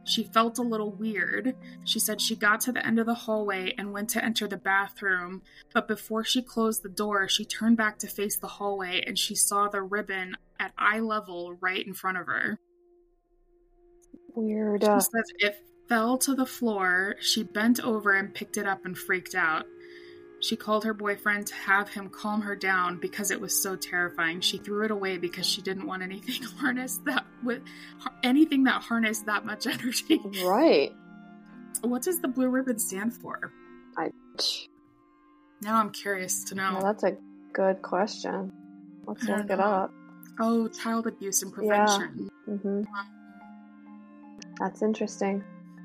[0.07, 1.57] She felt a little weird.
[1.85, 4.57] She said she got to the end of the hallway and went to enter the
[4.57, 5.43] bathroom,
[5.75, 9.35] but before she closed the door, she turned back to face the hallway and she
[9.35, 12.61] saw the ribbon at eye level right in front of her.
[14.37, 14.83] Weird.
[14.83, 15.57] She uh, says it
[15.89, 17.17] fell to the floor.
[17.21, 19.67] She bent over and picked it up and freaked out.
[20.41, 24.41] She called her boyfriend to have him calm her down because it was so terrifying.
[24.41, 27.63] She threw it away because she didn't want anything harnessed that with
[28.23, 30.21] anything that harnessed that much energy.
[30.45, 30.93] Right.
[31.83, 33.53] What does the blue ribbon stand for?
[33.97, 34.11] I.
[35.63, 36.75] Now I'm curious to know.
[36.75, 37.17] Well, that's a
[37.53, 38.53] good question.
[39.07, 39.65] Let's look it know.
[39.65, 39.95] up.
[40.39, 42.29] oh, child abuse and prevention.
[42.47, 42.57] Yeah.
[42.57, 42.87] prevention.
[44.59, 45.45] That's interesting.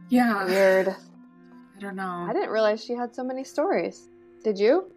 [0.10, 0.46] Yeah.
[0.46, 0.88] Weird.
[1.78, 2.28] I don't know.
[2.30, 4.10] I didn't realize she had so many stories.
[4.44, 4.92] Did you?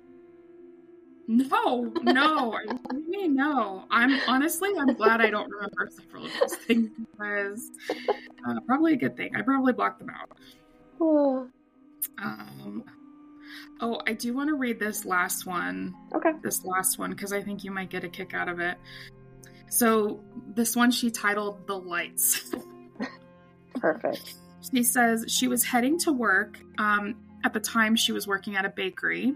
[1.27, 3.87] No, no, I mean, no.
[3.91, 7.71] I'm honestly, I'm glad I don't remember several of those things because
[8.47, 9.35] uh, probably a good thing.
[9.35, 10.31] I probably blocked them out.
[11.01, 11.49] Oh,
[12.23, 12.85] Um,
[13.81, 15.95] oh, I do want to read this last one.
[16.15, 16.33] okay.
[16.43, 18.77] This last one because I think you might get a kick out of it.
[19.71, 20.23] So
[20.55, 22.55] this one she titled "The Lights."
[23.75, 24.35] Perfect.
[24.73, 26.59] She says she was heading to work.
[26.79, 29.35] Um, at the time, she was working at a bakery.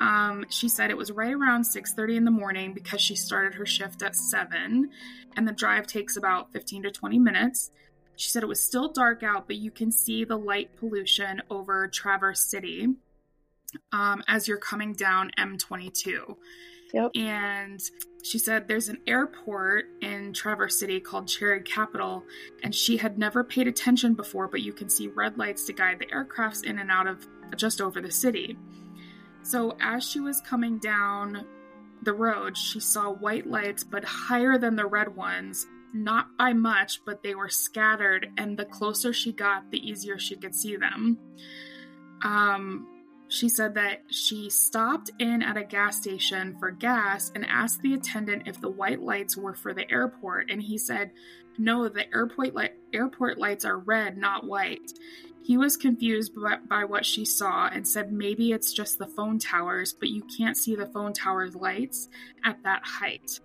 [0.00, 3.66] Um, she said it was right around 6:30 in the morning because she started her
[3.66, 4.90] shift at 7
[5.36, 7.70] and the drive takes about 15 to 20 minutes.
[8.16, 11.88] She said it was still dark out, but you can see the light pollution over
[11.88, 12.88] Traverse City
[13.92, 16.36] um, as you're coming down M22.
[16.92, 17.10] Yep.
[17.14, 17.80] And
[18.22, 22.24] she said there's an airport in Traverse City called Cherry Capital,
[22.62, 25.98] and she had never paid attention before, but you can see red lights to guide
[25.98, 27.26] the aircrafts in and out of
[27.56, 28.56] just over the city.
[29.42, 31.46] So as she was coming down
[32.02, 35.66] the road, she saw white lights, but higher than the red ones.
[35.94, 40.36] Not by much, but they were scattered, and the closer she got, the easier she
[40.36, 41.18] could see them.
[42.22, 42.97] Um,
[43.28, 47.94] she said that she stopped in at a gas station for gas and asked the
[47.94, 51.12] attendant if the white lights were for the airport, and he said,
[51.58, 54.92] "No, the airport light airport lights are red, not white."
[55.42, 59.38] He was confused by, by what she saw and said maybe it's just the phone
[59.38, 62.08] towers, but you can't see the phone towers' lights
[62.44, 63.40] at that height.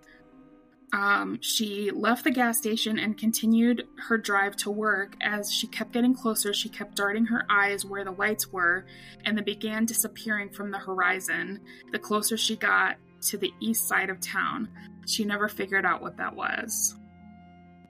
[0.92, 5.16] Um, she left the gas station and continued her drive to work.
[5.20, 8.86] As she kept getting closer, she kept darting her eyes where the lights were,
[9.24, 14.10] and they began disappearing from the horizon the closer she got to the east side
[14.10, 14.68] of town.
[15.06, 16.94] She never figured out what that was.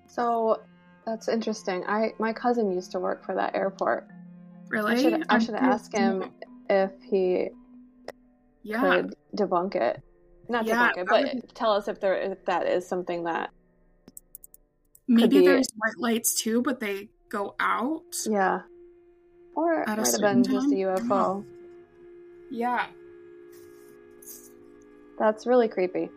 [0.06, 0.62] So
[1.04, 1.84] that's interesting.
[1.86, 4.08] I my cousin used to work for that airport.
[4.68, 4.94] Really?
[4.94, 6.30] I should I should ask him
[6.70, 7.48] if he
[8.62, 8.80] Yeah.
[8.80, 10.02] could debunk it.
[10.48, 13.50] Not Yeah, debunk but would tell us if there if that is something that
[15.08, 18.02] Maybe be- there's white lights too, but they go out.
[18.26, 18.60] yeah.
[19.56, 20.74] Or it might have been just a?
[20.76, 21.44] UFO.
[22.50, 22.86] Yeah.
[25.18, 26.10] That's really creepy.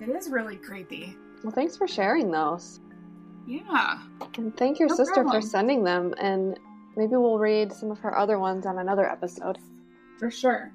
[0.00, 1.16] It is really creepy.
[1.42, 2.80] Well, thanks for sharing those.
[3.46, 3.98] Yeah.
[4.36, 5.40] And thank your No sister problem.
[5.42, 6.14] for sending them.
[6.18, 6.58] And
[6.96, 9.58] maybe we'll read some of her other ones on another episode.
[10.18, 10.72] For sure.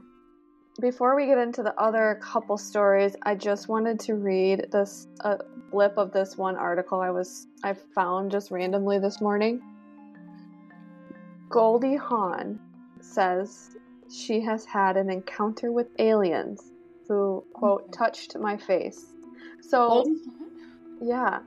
[0.79, 5.39] Before we get into the other couple stories, I just wanted to read this a
[5.69, 9.61] blip of this one article I was I found just randomly this morning.
[11.49, 12.59] Goldie Hawn
[13.01, 13.75] says
[14.09, 16.71] she has had an encounter with aliens
[17.07, 19.05] who quote touched my face.
[19.61, 20.05] So
[21.01, 21.39] yeah.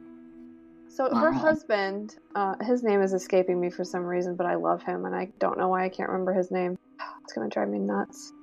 [0.88, 4.84] So her husband, uh, his name is escaping me for some reason, but I love
[4.84, 6.78] him, and I don't know why I can't remember his name.
[7.24, 8.34] It's gonna drive me nuts.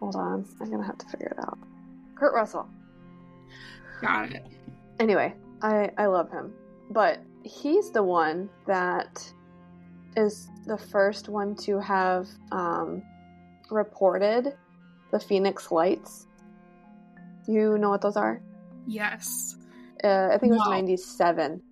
[0.00, 1.58] Hold on, I'm gonna have to figure it out.
[2.14, 2.68] Kurt Russell.
[4.00, 4.44] Got it.
[5.00, 6.52] Anyway, I I love him,
[6.90, 9.32] but he's the one that
[10.16, 13.02] is the first one to have um,
[13.70, 14.54] reported
[15.12, 16.26] the Phoenix Lights.
[17.46, 18.40] You know what those are?
[18.86, 19.56] Yes.
[20.02, 20.70] Uh, I think it was No.
[20.72, 21.62] 97.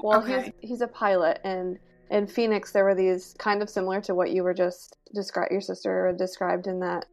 [0.00, 0.52] Well, Okay.
[0.60, 1.78] he's he's a pilot, and
[2.10, 5.60] in Phoenix there were these kind of similar to what you were just describe your
[5.60, 7.06] sister described in that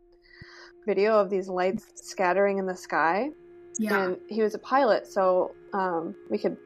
[0.86, 3.29] video of these lights scattering in the sky.
[3.77, 4.03] Yeah.
[4.05, 6.58] And he was a pilot, so um, we could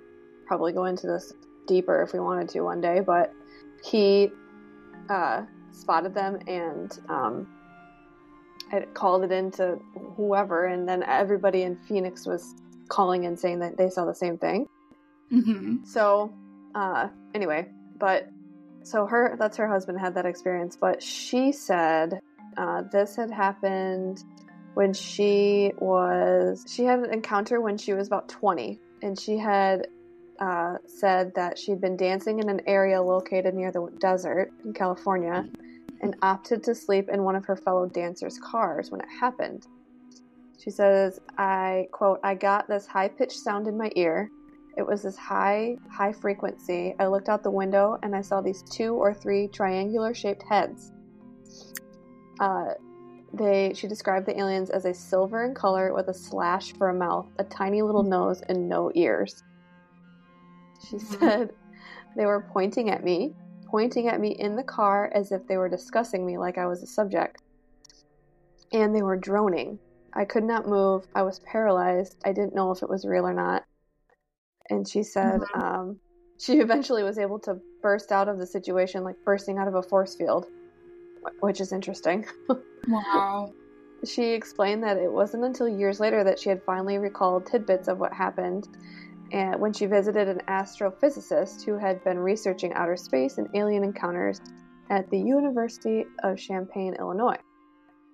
[0.46, 1.34] probably go into this
[1.68, 3.00] deeper if we wanted to one day.
[3.00, 3.34] But
[3.84, 4.30] he
[5.10, 7.48] uh, spotted them and um,
[8.94, 9.80] called it in to
[10.16, 12.54] whoever, and then everybody in Phoenix was
[12.90, 14.68] calling and saying that they saw the same thing.
[15.30, 16.34] hmm So,
[16.76, 18.30] uh, anyway, but
[18.84, 22.20] so her that's her husband had that experience, but she said
[22.58, 24.24] uh, this had happened
[24.74, 29.88] when she was she had an encounter when she was about 20 and she had
[30.40, 35.46] uh, said that she'd been dancing in an area located near the desert in California
[36.02, 39.68] and opted to sleep in one of her fellow dancers' cars when it happened.
[40.58, 44.30] She says, I quote, I got this high pitched sound in my ear.
[44.80, 46.96] It was this high, high frequency.
[47.00, 50.94] I looked out the window and I saw these two or three triangular shaped heads.
[52.40, 52.76] Uh,
[53.34, 56.94] they she described the aliens as a silver in color with a slash for a
[56.94, 59.44] mouth, a tiny little nose, and no ears.
[60.90, 61.52] She said
[62.16, 65.68] they were pointing at me, pointing at me in the car as if they were
[65.68, 67.42] discussing me like I was a subject.
[68.72, 69.78] And they were droning.
[70.14, 71.06] I could not move.
[71.14, 72.16] I was paralyzed.
[72.24, 73.66] I didn't know if it was real or not.
[74.70, 75.62] And she said Mhm.
[75.62, 76.00] um,
[76.38, 79.84] she eventually was able to burst out of the situation like bursting out of a
[79.84, 80.48] force field,
[81.40, 82.26] which is interesting.
[82.88, 83.54] Wow.
[84.06, 88.00] She explained that it wasn't until years later that she had finally recalled tidbits of
[88.00, 88.68] what happened
[89.32, 94.42] and when she visited an astrophysicist who had been researching outer space and alien encounters
[94.90, 97.38] at the University of Champaign, Illinois.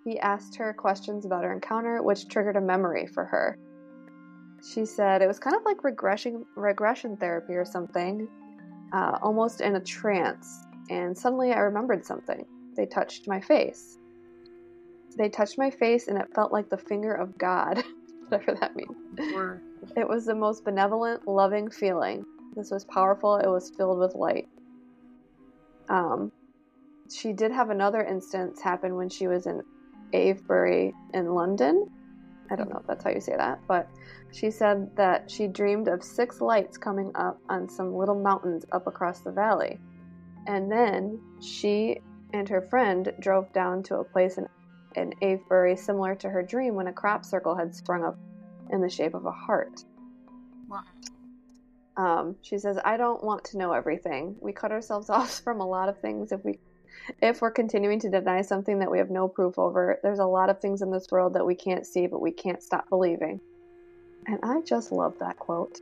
[0.04, 3.58] He asked her questions about her encounter, which triggered a memory for her.
[4.64, 8.28] She said it was kind of like regression regression therapy or something,
[8.94, 10.48] uh, almost in a trance.
[10.90, 12.46] And suddenly I remembered something.
[12.76, 13.98] They touched my face.
[15.18, 17.84] They touched my face, and it felt like the finger of God,
[18.28, 18.96] whatever that means.
[19.96, 22.26] It was the most benevolent, loving feeling.
[22.56, 23.38] This was powerful.
[23.38, 24.48] It was filled with light.
[25.90, 26.32] Um,
[27.10, 29.62] she did have another instance happen when she was in
[30.14, 31.88] Avebury in London.
[32.50, 33.90] I don't know if that's how you say that, but
[34.32, 38.88] she said that she dreamed of six lights coming up on some little mountains up
[38.88, 39.80] across the valley.
[40.48, 42.02] And then she
[42.34, 44.48] and her friend drove down to a place in,
[44.96, 48.18] in Avebury similar to her dream when a crop circle had sprung up
[48.72, 49.84] in the shape of a heart.
[50.68, 50.84] Wow.
[51.98, 54.36] Um, she says, "I don't want to know everything.
[54.42, 56.60] We cut ourselves off from a lot of things if we,
[57.22, 60.00] if we're continuing to deny something that we have no proof over.
[60.02, 62.62] There's a lot of things in this world that we can't see, but we can't
[62.62, 63.40] stop believing."
[64.28, 65.82] And I just love that quote.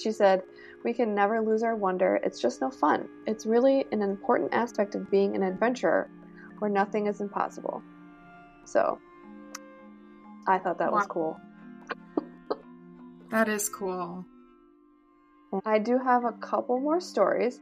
[0.00, 0.42] She said,
[0.84, 2.20] "We can never lose our wonder.
[2.22, 3.08] It's just no fun.
[3.26, 6.08] It's really an important aspect of being an adventurer,
[6.58, 7.82] where nothing is impossible."
[8.64, 8.98] So,
[10.46, 11.38] I thought that was cool.
[13.30, 14.24] That is cool.
[15.64, 17.60] I do have a couple more stories.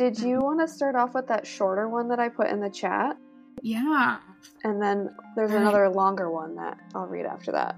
[0.00, 0.44] Did you Mhm.
[0.44, 3.18] want to start off with that shorter one that I put in the chat?
[3.60, 4.16] Yeah.
[4.64, 5.60] And then there's right.
[5.60, 7.76] another longer one that I'll read after that.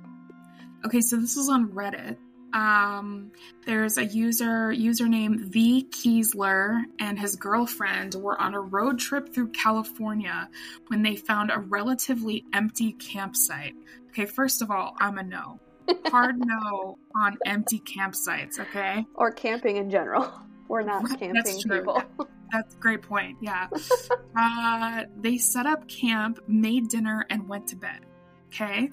[0.86, 2.16] Okay, so this is on Reddit.
[2.52, 3.32] Um,
[3.66, 9.48] there's a user username V Kiesler and his girlfriend were on a road trip through
[9.48, 10.48] California
[10.86, 13.74] when they found a relatively empty campsite.
[14.10, 15.58] Okay, first of all, I'm a no.
[16.06, 19.04] Hard no on empty campsites, okay?
[19.16, 20.32] Or camping in general.
[20.72, 21.80] We're not camping that's true.
[21.80, 22.02] people.
[22.50, 23.36] That's a great point.
[23.42, 23.68] Yeah.
[24.36, 28.06] uh, they set up camp, made dinner, and went to bed.
[28.46, 28.90] Okay.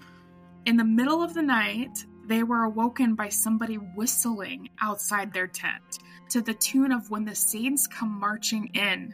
[0.65, 5.99] In the middle of the night, they were awoken by somebody whistling outside their tent
[6.31, 9.13] to the tune of When the Saints Come Marching In.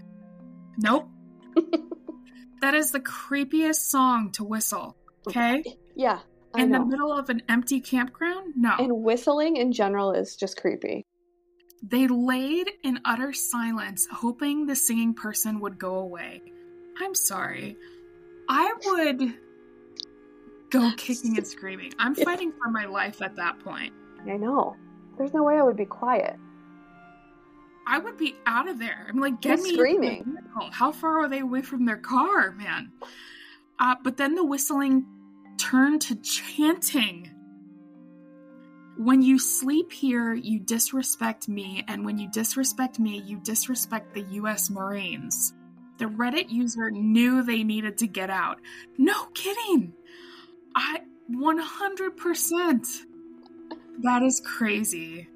[0.80, 1.08] Nope.
[2.62, 4.98] that is the creepiest song to whistle.
[5.28, 5.64] Okay.
[5.96, 6.22] yeah,
[6.56, 6.80] I In know.
[6.80, 8.54] the middle of an empty campground?
[8.56, 8.74] No.
[8.80, 11.05] and whistling in general is just creepy.
[11.88, 16.42] They laid in utter silence, hoping the singing person would go away.
[17.00, 17.78] I'm sorry.
[18.50, 19.36] I would
[20.72, 21.94] go kicking and screaming.
[22.00, 23.94] I'm fighting for my life at that point.
[24.28, 24.76] I know.
[25.18, 26.38] There's no way I would be quiet.
[27.88, 29.06] I would be out of there.
[29.08, 30.38] I'm like, get You're me screaming.
[30.72, 32.92] How far are they away from their car, man?
[33.80, 35.06] Uh, but then the whistling
[35.58, 37.30] turned to chanting.
[38.98, 44.22] When you sleep here, you disrespect me, and when you disrespect me, you disrespect the
[44.22, 45.54] US Marines.
[45.98, 48.60] The Reddit user knew they needed to get out.
[48.98, 49.94] No kidding.
[50.76, 53.06] I 100%.
[54.00, 55.30] That is crazy.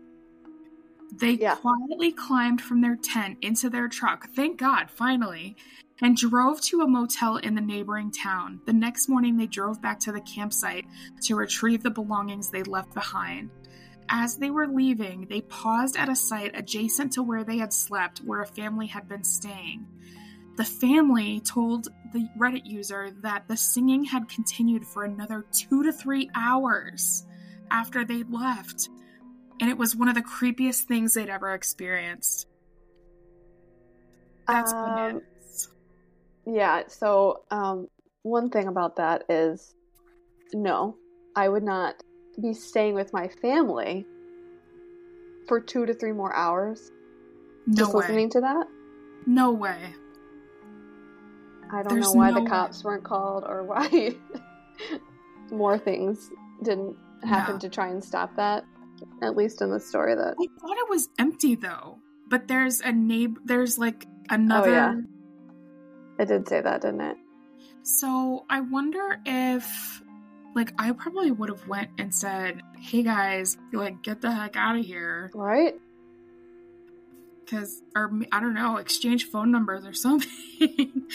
[1.12, 1.55] They Yeah.
[1.55, 5.55] quietly climbed from their tent into their truck, thank God, finally,
[6.02, 8.62] and drove to a motel in the neighboring town.
[8.66, 10.86] The next morning, they drove back to the campsite
[11.24, 13.50] to retrieve the belongings they left behind.
[14.10, 18.20] As they were leaving, they paused at a site adjacent to where they had slept,
[18.20, 19.86] where a family had been staying.
[20.58, 25.93] The family told the Reddit user that the singing had continued for another two to
[25.93, 27.24] three hours
[27.70, 28.89] after they left,
[29.62, 32.47] and it was one of the creepiest things they'd ever experienced.
[34.47, 35.22] That's Um.
[36.52, 37.88] Yeah, so um,
[38.24, 39.76] one thing about that is
[40.54, 40.95] no,
[41.36, 41.95] I would not
[42.41, 44.06] be staying with my family
[45.47, 46.91] for two to three more hours
[47.68, 48.02] No just way.
[48.02, 48.66] listening to that.
[49.28, 49.93] No way.
[51.72, 52.47] I don't There's know why no the way.
[52.50, 54.16] cops weren't called or why
[55.52, 56.30] more things
[56.64, 57.60] didn't happen No.
[57.60, 58.64] to try and stop that.
[59.22, 62.00] At least in the story that I thought it was empty though.
[62.28, 63.39] But there's a neighbor.
[63.45, 64.70] There's like another.
[64.70, 64.95] Oh, yeah.
[66.20, 67.17] It did say that, didn't it?
[67.84, 70.03] So I wonder if,
[70.55, 74.78] like, I probably would have went and said, "Hey guys, like, get the heck out
[74.78, 75.76] of here," Right?
[77.49, 81.07] because, or I don't know, exchange phone numbers or something,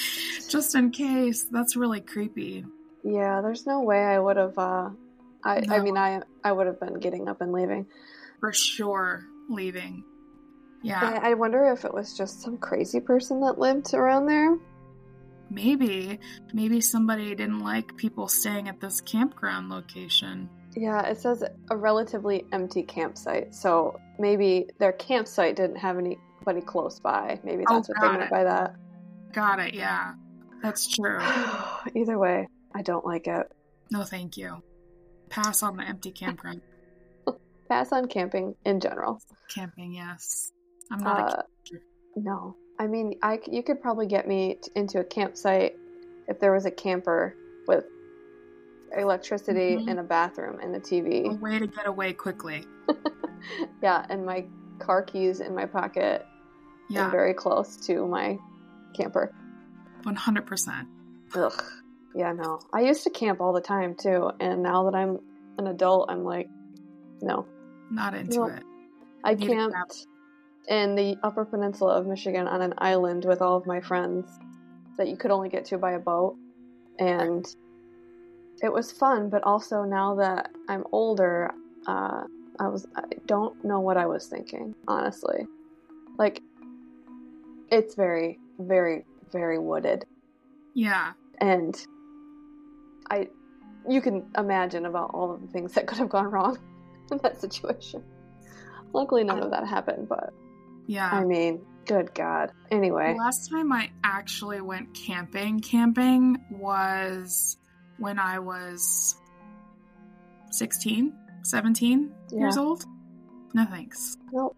[0.48, 1.44] just in case.
[1.50, 2.64] That's really creepy.
[3.04, 4.90] Yeah, there's no way I would have uh
[5.44, 7.86] I I mean I I would have been getting up and leaving.
[8.40, 10.04] For sure, leaving.
[10.82, 14.58] Yeah, I, I wonder if it was just some crazy person that lived around there.
[15.50, 16.18] Maybe,
[16.52, 20.48] maybe somebody didn't like people staying at this campground location.
[20.76, 23.54] Yeah, it says a relatively empty campsite.
[23.54, 27.38] So maybe their campsite didn't have anybody close by.
[27.44, 28.30] Maybe Oh, that's what they meant it.
[28.30, 28.74] by that.
[29.32, 29.74] Got it.
[29.74, 30.14] Yeah,
[30.62, 31.18] that's true.
[31.94, 33.46] Either way, I don't like it.
[33.90, 34.62] No, thank you.
[35.30, 36.60] Pass on the empty campground.
[37.68, 39.20] Pass on camping in general.
[39.48, 40.52] Camping, yes.
[40.90, 41.84] I'm not a Uh, camper.
[42.16, 45.78] no, I mean, I you could probably get me t- into a campsite
[46.28, 47.36] if there was a camper
[47.68, 47.84] with
[48.96, 49.90] electricity Mhm.
[49.90, 51.26] and a bathroom and a TV.
[51.30, 52.64] A way to get away quickly.
[53.82, 54.46] yeah, and my
[54.78, 56.22] car keys in my pocket
[56.88, 58.38] and Yeah, very close to my
[58.94, 59.32] camper.
[60.04, 60.86] 100%.
[61.34, 61.62] Ugh.
[62.14, 62.60] Yeah, no.
[62.72, 65.18] I used to camp all the time too, and now that I'm
[65.58, 66.48] an adult, I'm like,
[67.22, 67.46] no.
[67.90, 68.62] Not into it.
[69.24, 69.48] I cabin.
[69.72, 70.06] camped
[70.68, 74.26] in the Upper Peninsula of Michigan on an island with all of my friends
[74.96, 76.36] that you could only get to by a boat,
[76.98, 77.44] and
[78.62, 79.28] it was fun.
[79.28, 81.52] But also now that I'm older,
[81.86, 82.24] uh,
[82.58, 85.46] I was I don't know what I was thinking, honestly.
[86.18, 86.40] Like,
[87.70, 90.06] it's very, very, very wooded.
[90.74, 91.12] Yeah.
[91.40, 91.86] and
[93.10, 93.28] I,
[93.88, 96.58] you can imagine about all of the things that could have gone wrong
[97.10, 98.02] in that situation.
[98.92, 100.32] Luckily, none of that happened, but
[100.86, 101.10] Yeah.
[101.10, 102.52] I mean, good God.
[102.70, 107.56] The Anyway, last time I actually went camping, camping was
[107.98, 109.16] when I was
[110.50, 111.12] 16,
[111.42, 112.84] 17 years old.
[113.54, 114.16] No thanks.
[114.32, 114.56] nope.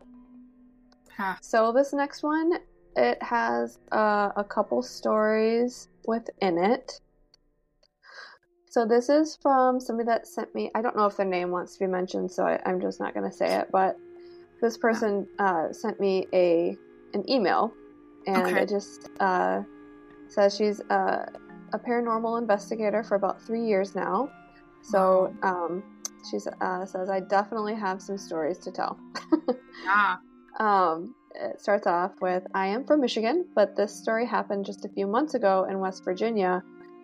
[1.16, 1.46] Pass.
[1.46, 2.52] So this next one,
[2.96, 7.00] it has uh, a couple stories within it.
[8.70, 10.70] So this is from somebody that sent me.
[10.74, 13.14] I don't know if their name wants to be mentioned, so I, I'm just not
[13.14, 13.68] going to say it.
[13.72, 13.96] But
[14.60, 16.76] this person uh, sent me a
[17.14, 17.72] an email,
[18.26, 18.62] and Okay.
[18.62, 19.62] it just uh,
[20.28, 21.28] says she's a,
[21.72, 24.28] a paranormal investigator for about three years now.
[24.82, 25.82] So um,
[26.30, 28.98] she uh, says I definitely have some stories to tell.
[29.84, 30.16] Yeah.
[30.58, 34.88] Um, it starts off with I am from Michigan, but this story happened just a
[34.88, 36.62] few months ago in West Virginia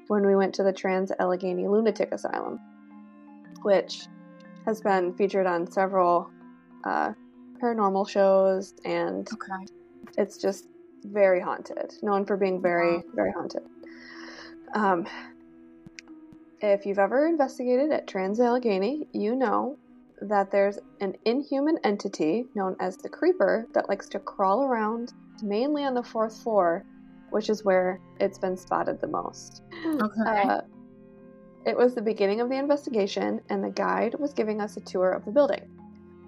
[0.08, 2.58] when we went to the Trans Allegheny Lunatic Asylum,
[3.62, 4.02] which
[4.66, 6.30] has been featured on several
[6.84, 7.12] uh,
[7.62, 9.66] paranormal shows, and Okay.
[10.18, 10.66] it's just
[11.04, 11.94] very haunted.
[12.02, 13.02] Known for being very, Wow.
[13.14, 13.62] very haunted.
[14.74, 15.06] Um,
[16.60, 19.78] if you've ever investigated at Trans Allegheny, you know
[20.20, 25.84] that there's an inhuman entity known as the Creeper that likes to crawl around, mainly
[25.84, 26.84] on the fourth floor,
[27.30, 29.62] which is where it's been spotted the most.
[29.84, 30.48] Okay.
[30.48, 30.60] Uh,
[31.66, 35.10] it was the beginning of the investigation, and the guide was giving us a tour
[35.10, 35.62] of the building.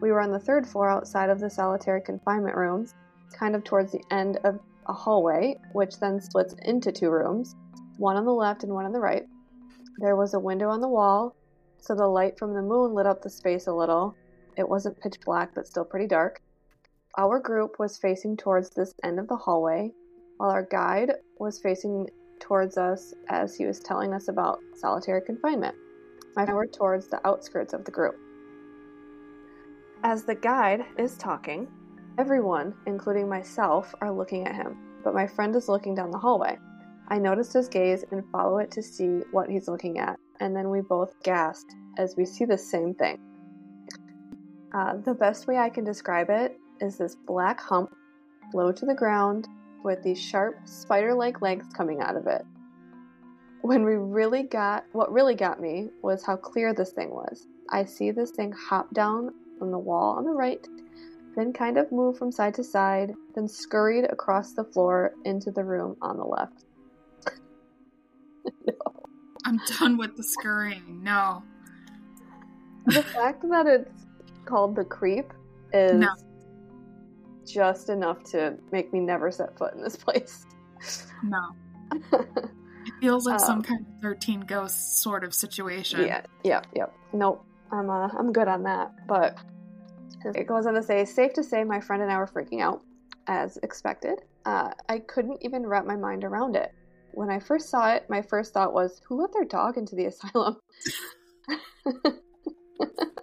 [0.04, 2.94] We were on the third floor outside of the solitary confinement rooms,
[3.32, 7.56] kind of towards the end of a hallway, which then splits into two rooms,
[7.96, 9.24] one on the left and one on the right.
[10.00, 11.34] There was a window on the wall,
[11.78, 14.14] so the light from the moon lit up the space a little.
[14.58, 16.42] It wasn't pitch black, but still pretty dark.
[17.16, 19.90] Our group was facing towards this end of the hallway,
[20.36, 25.76] while our guide was facing towards us as he was telling us about solitary confinement.
[26.34, 28.16] Friend were towards the outskirts of the group.
[30.04, 31.66] As the guide is talking,
[32.18, 36.58] everyone, including myself, are looking at him, but my friend is looking down the hallway.
[37.08, 40.68] I noticed his gaze and follow it to see what he's looking at, and then
[40.68, 43.18] we both gasped as we see the same thing.
[44.74, 47.96] Uh, the best way I can describe it is this black hump
[48.52, 49.48] low to the ground
[49.84, 52.44] with these sharp spider-like legs coming out of it.
[53.62, 57.46] When we really got what really got me was how clear this thing was.
[57.70, 60.66] I see this thing hop down from the wall on the right,
[61.36, 65.64] then kind of move from side to side, then scurried across the floor into the
[65.64, 66.64] room on the left.
[69.44, 71.02] I'm done with the scurrying.
[71.02, 71.42] No.
[72.86, 73.90] the fact that it's
[74.44, 75.32] called the creep
[75.72, 76.08] is No.
[77.46, 80.46] just enough to make me never set foot in this place.
[81.22, 81.40] No.
[82.86, 86.02] It feels like some Um, kind of 13 ghosts sort of situation.
[86.06, 86.84] Yeah, yeah, yeah.
[87.14, 87.42] Nope.
[87.72, 88.92] I'm uh, I'm good on that.
[89.06, 89.38] But
[90.24, 92.82] it goes on to say, safe to say, my friend and I were freaking out,
[93.26, 94.22] as expected.
[94.46, 96.72] Uh, I couldn't even wrap my mind around it.
[97.12, 100.06] When I first saw it, my first thought was, who let their dog into the
[100.06, 100.56] asylum?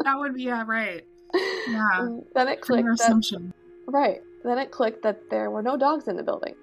[0.03, 1.05] That would be, yeah, right.
[1.33, 2.07] Yeah.
[2.33, 3.53] Then it clicked that assumption.
[3.87, 4.21] Right.
[4.43, 6.55] Then it clicked that there were no dogs in the building.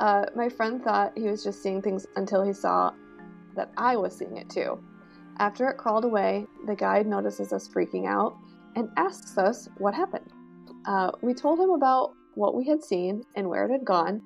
[0.00, 2.92] Uh, my friend thought he was just seeing things until he saw
[3.54, 4.78] that I was seeing it too.
[5.38, 8.36] After it crawled away, the guide notices us freaking out
[8.74, 10.32] and asks us what happened.
[10.86, 14.22] Uh, we told him about what we had seen and where it had gone.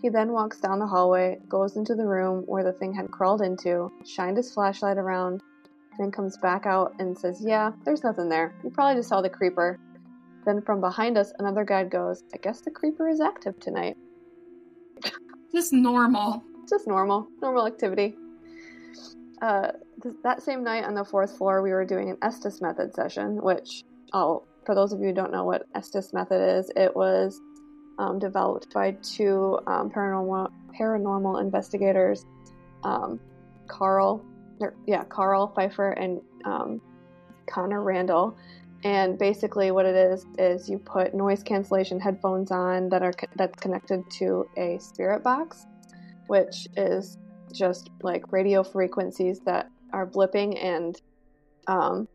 [0.00, 3.42] He then walks down the hallway, goes into the room where the thing had crawled
[3.42, 5.42] into, shined his flashlight around,
[5.98, 8.54] then comes back out and says, Yeah, there's nothing there.
[8.62, 9.78] You probably just saw the creeper.
[10.44, 13.96] Then from behind us, another guide goes, I guess the creeper is active tonight.
[15.52, 16.42] Just normal.
[16.68, 18.16] Just normal, normal activity.
[19.40, 19.72] Uh,
[20.04, 23.42] th- that same night on the fourth floor, we were doing an Estes method session,
[23.42, 23.82] which,
[24.12, 27.40] oh, for those of you who don't know what Estes method is, it was
[27.98, 32.24] um, developed by two um, paranormal paranormal investigators,
[32.84, 33.18] um,
[33.66, 34.24] Carl,
[34.60, 36.80] or, yeah, Carl Pfeiffer and um,
[37.46, 38.36] Connor Randall.
[38.82, 43.58] And basically, what it is is you put noise cancellation headphones on that are that's
[43.58, 45.66] connected to a spirit box,
[46.26, 47.16] which is
[47.52, 51.00] just like radio frequencies that are blipping and
[51.68, 52.08] um,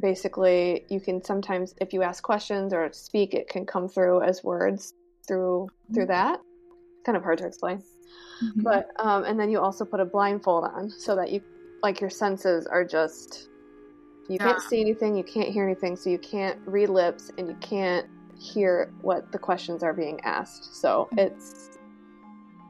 [0.00, 4.42] basically you can sometimes if you ask questions or speak it can come through as
[4.42, 4.92] words
[5.28, 6.40] through through that.
[7.04, 7.82] Kind of hard to explain.
[8.42, 8.62] Mhm.
[8.62, 11.40] but um, and then you also put a blindfold on so that you
[11.82, 13.48] like your senses are just
[14.28, 17.56] you can't see anything you can't hear anything so you can't read lips and you
[17.60, 18.06] can't
[18.38, 20.74] hear what the questions are being asked.
[20.82, 21.78] So it's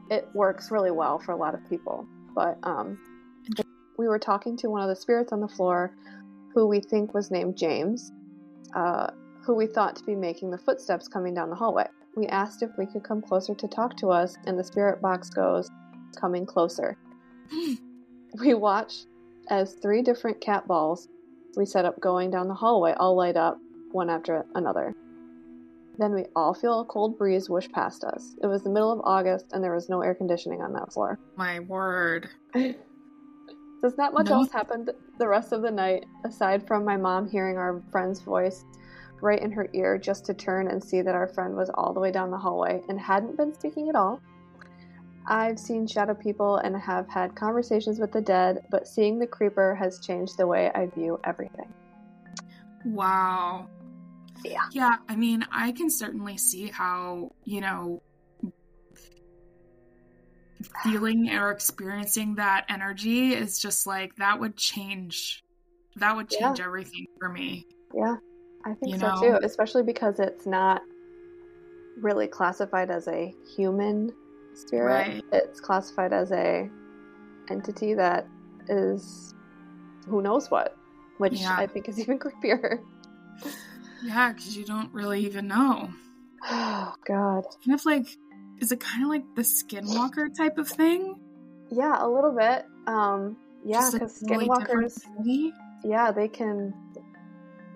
[0.09, 2.05] it works really well for a lot of people.
[2.33, 2.97] But um
[3.97, 5.95] we were talking to one of the spirits on the floor
[6.53, 8.11] who we think was named james
[8.75, 9.07] uh,
[9.47, 11.85] who we thought to be making the footsteps coming down the hallway.
[12.17, 15.29] We asked if we could come closer to talk to us and the spirit box
[15.29, 15.69] goes
[16.19, 16.97] coming closer.
[18.41, 19.05] We watch
[19.49, 21.07] as three different cat balls
[21.55, 23.57] we set up going down the hallway all light up
[23.93, 24.93] one after another.
[25.97, 28.35] Then we all feel a cold breeze whoosh past us.
[28.43, 31.17] It was the middle of august and there was no air conditioning on that floor.
[31.37, 32.29] My word.
[33.81, 34.35] Does not much No.
[34.39, 38.21] else happen th- the rest of the night, aside from my mom hearing our friend's
[38.21, 38.65] voice
[39.21, 41.99] right in her ear just to turn and see that our friend was all the
[41.99, 44.21] way down the hallway and hadn't been speaking at all.
[45.27, 49.75] I've seen shadow people and have had conversations with the dead, but seeing the creeper
[49.75, 51.73] has changed the way I view everything.
[52.85, 53.67] Wow.
[54.45, 54.61] Yeah.
[54.71, 58.01] Yeah, I mean, I can certainly see how, you know,
[60.83, 65.43] feeling or experiencing that energy is just like that would change
[65.97, 66.47] that would Yeah.
[66.47, 67.65] change everything for me.
[67.93, 68.17] Yeah,
[68.65, 69.15] I think You so know?
[69.19, 70.81] too, especially because it's not
[71.99, 74.13] really classified as a human
[74.53, 75.07] spirit.
[75.07, 75.23] Right.
[75.31, 76.69] It's classified as a
[77.49, 78.27] entity that
[78.69, 79.33] is
[80.07, 80.77] who knows what,
[81.17, 81.55] which Yeah.
[81.57, 82.79] I think is even creepier.
[84.03, 85.89] Yeah, because you don't really even know.
[86.49, 87.43] Oh god.
[87.65, 88.05] Kind of like,
[88.59, 91.19] is it kind of like the Skinwalker type of thing?
[91.69, 92.65] Yeah, a little bit.
[92.87, 95.01] Um yeah, like, because really skinwalkers
[95.83, 96.73] yeah, they can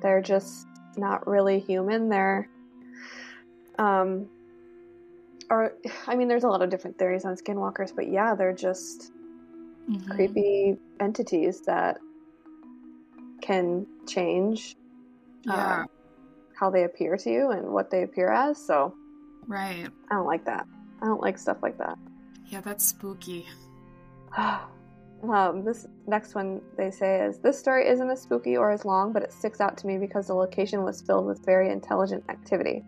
[0.02, 0.66] they're just
[0.98, 2.10] not really human.
[2.10, 2.48] They're
[3.78, 4.28] um
[5.50, 5.74] or
[6.08, 9.12] I mean there's a lot of different theories on skinwalkers, but yeah, they're just
[9.90, 10.10] Mhm.
[10.16, 11.98] creepy entities that
[13.42, 14.76] can change
[15.44, 15.86] Yeah, uh,
[16.60, 18.64] how they appear to you and what they appear as.
[18.66, 18.94] So
[19.48, 19.88] right.
[20.10, 20.66] I don't like that.
[21.02, 21.98] I don't like stuff like that.
[22.48, 23.48] Yeah, that's spooky.
[24.38, 29.14] um, this next one they say is this story isn't as spooky or as long,
[29.14, 32.84] but it sticks out to me because the location was filled with very intelligent activity.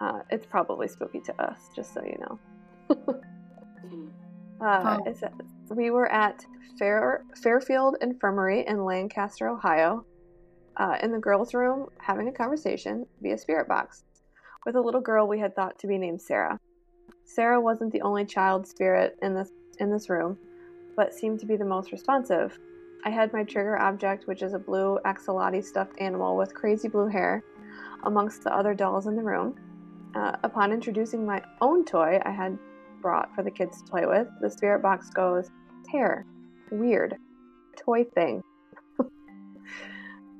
[0.00, 2.38] Uh, it's probably spooky to us, just so you know.
[4.60, 5.02] uh, Oh.
[5.06, 5.30] it says,
[5.70, 6.44] we were at
[6.78, 10.04] Fair, Fairfield Infirmary in Lancaster, Ohio,
[10.76, 14.04] uh, in the girls' room having a conversation via spirit box
[14.64, 16.58] with a little girl we had thought to be named Sarah.
[17.24, 20.38] Sarah wasn't the only child spirit in this in this room,
[20.96, 22.58] but seemed to be the most responsive.
[23.04, 27.08] I had my trigger object, which is a blue axolotl stuffed animal with crazy blue
[27.08, 27.42] hair,
[28.04, 29.56] amongst the other dolls in the room.
[30.14, 32.56] Uh, upon introducing my own toy I had
[33.02, 35.50] brought for the kids to play with, the spirit box goes,
[35.90, 36.24] Hair.
[36.70, 37.16] Weird.
[37.76, 38.42] Toy thing.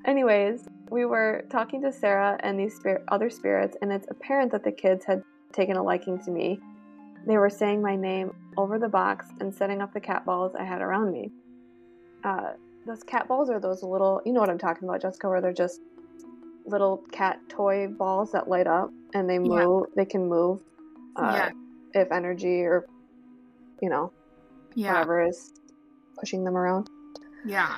[0.04, 4.64] Anyways, we were talking to Sarah and these spirit, other spirits, and it's apparent that
[4.64, 5.22] the kids had
[5.52, 6.60] taken a liking to me.
[7.26, 10.64] They were saying my name over the box and setting up the cat balls I
[10.64, 11.30] had around me.
[12.22, 12.52] Uh,
[12.86, 15.52] those cat balls are those little, you know what I'm talking about, Jessica, where they're
[15.52, 15.80] just
[16.66, 19.86] little cat toy balls that light up and they move.
[19.88, 19.94] Yeah.
[19.96, 20.60] They can move
[21.16, 21.50] uh,
[21.94, 22.00] yeah.
[22.00, 22.86] if energy or,
[23.80, 24.12] you know,
[24.74, 24.92] yeah.
[24.92, 25.52] whatever is
[26.18, 26.88] pushing them around.
[27.46, 27.76] Yeah.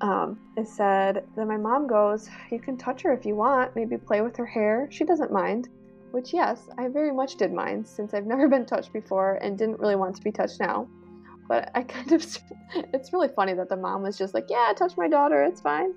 [0.00, 3.96] Um, it said Then my mom goes, You can touch her if you want, maybe
[3.96, 4.88] play with her hair.
[4.90, 5.68] She doesn't mind.
[6.10, 9.80] Which, yes, I very much did mind since I've never been touched before and didn't
[9.80, 10.88] really want to be touched now.
[11.48, 12.22] But I kind of,
[12.74, 15.94] it's really funny that the mom was just like, Yeah, touch my daughter, it's fine.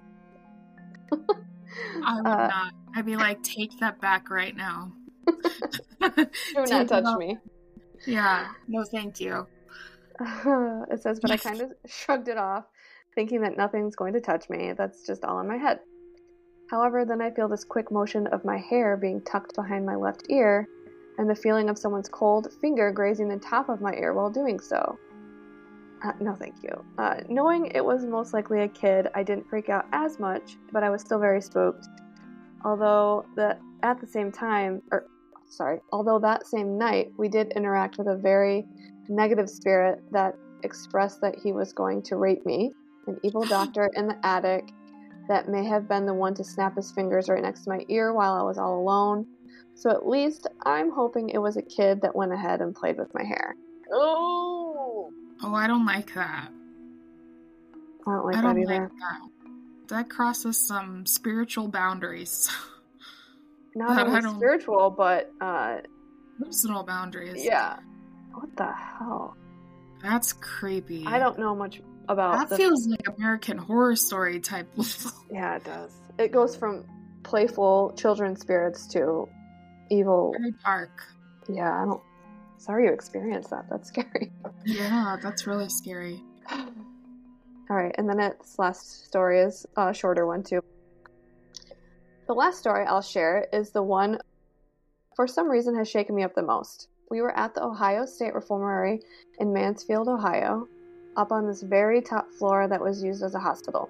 [2.06, 2.74] I would uh, not.
[2.95, 4.93] I'd be like, Take that back right now.
[5.28, 7.38] Do not touch me.
[8.06, 9.45] Yeah, no, thank you.
[10.22, 12.66] it says, but I kind of shrugged it off
[13.20, 14.72] thinking that nothing's going to touch me.
[14.78, 15.82] That's just all in my head.
[16.72, 20.24] However, then I feel this quick motion of my hair being tucked behind my left
[20.30, 20.70] ear,
[21.17, 24.57] and the feeling of someone's cold finger grazing the top of my ear while doing
[24.57, 24.97] so.
[26.01, 26.70] Uh, no, thank you.
[26.97, 30.82] Uh, knowing it was most likely a kid, I didn't freak out as much, but
[30.82, 31.89] I was still very spooked.
[32.63, 35.07] Although the at the same time, or
[35.49, 38.65] sorry, although that same night we did interact with a very
[39.09, 42.72] negative spirit that expressed that he was going to rape me
[43.08, 44.72] an evil doctor in the attic
[45.28, 48.14] that may have been the one to snap his fingers right next to my ear
[48.14, 49.28] while I was all alone.
[49.76, 53.14] So at least I'm hoping it was a kid that went ahead and played with
[53.14, 53.56] my hair.
[53.93, 56.50] Oh, oh, I don't like that.
[58.06, 58.82] I don't like I don't that either.
[58.84, 59.88] Like that.
[59.89, 62.50] that crosses some spiritual boundaries.
[63.76, 65.78] Not only spiritual, but uh,
[66.39, 67.45] personal boundaries.
[67.45, 67.78] Yeah.
[68.34, 69.38] What the hell?
[70.02, 71.06] That's creepy.
[71.06, 74.68] I don't know much about that feels like American Horror Story type.
[75.32, 75.91] yeah, it does.
[76.18, 76.86] It goes from
[77.24, 79.30] playful children spirits to
[79.89, 80.34] evil.
[80.38, 81.03] Very dark.
[81.47, 82.01] Yeah, I don't.
[82.57, 83.68] Sorry you experienced that.
[83.70, 84.32] That's scary.
[84.66, 86.22] Yeah, that's really scary.
[86.51, 90.62] All right, and then its last story is a shorter one too.
[92.28, 94.20] The last story I'll share is the one
[95.16, 96.88] for some reason has shaken me up the most.
[97.12, 99.01] We were at the Ohio State Reformatory
[99.39, 100.68] in Mansfield, Ohio,
[101.20, 103.89] up on this very top floor that was used as a hospital.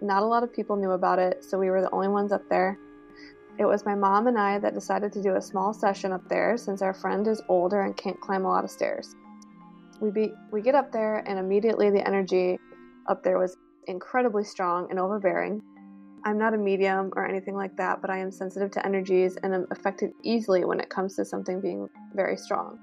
[0.00, 2.48] Not a lot of people knew about it, so we were the only ones up
[2.48, 2.78] there.
[3.58, 6.56] It was my mom and I that decided to do a small session up there
[6.56, 9.16] since our friend is older and can't climb a lot of stairs.
[10.00, 12.60] We be, we get up there and immediately the energy
[13.08, 13.56] up there was
[13.88, 15.60] incredibly strong and overbearing.
[16.24, 19.52] I'm not a medium or anything like that, but I am sensitive to energies and
[19.52, 22.78] am affected easily when it comes to something being very strong.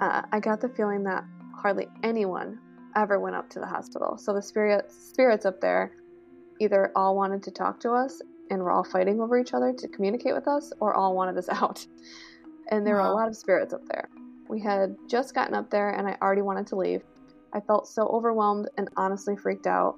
[0.00, 1.24] Uh, I got the feeling that
[1.60, 2.60] hardly anyone
[2.96, 4.16] ever went up to the hospital.
[4.18, 5.92] So the spirits spirits up there
[6.60, 8.20] either all wanted to talk to us
[8.50, 11.48] and were all fighting over each other to communicate with us, or all wanted us
[11.50, 11.86] out.
[12.70, 13.02] And there wow.
[13.02, 14.08] were a lot of spirits up there.
[14.48, 17.02] We had just gotten up there and I already wanted to leave.
[17.52, 19.96] I felt so overwhelmed and honestly freaked out.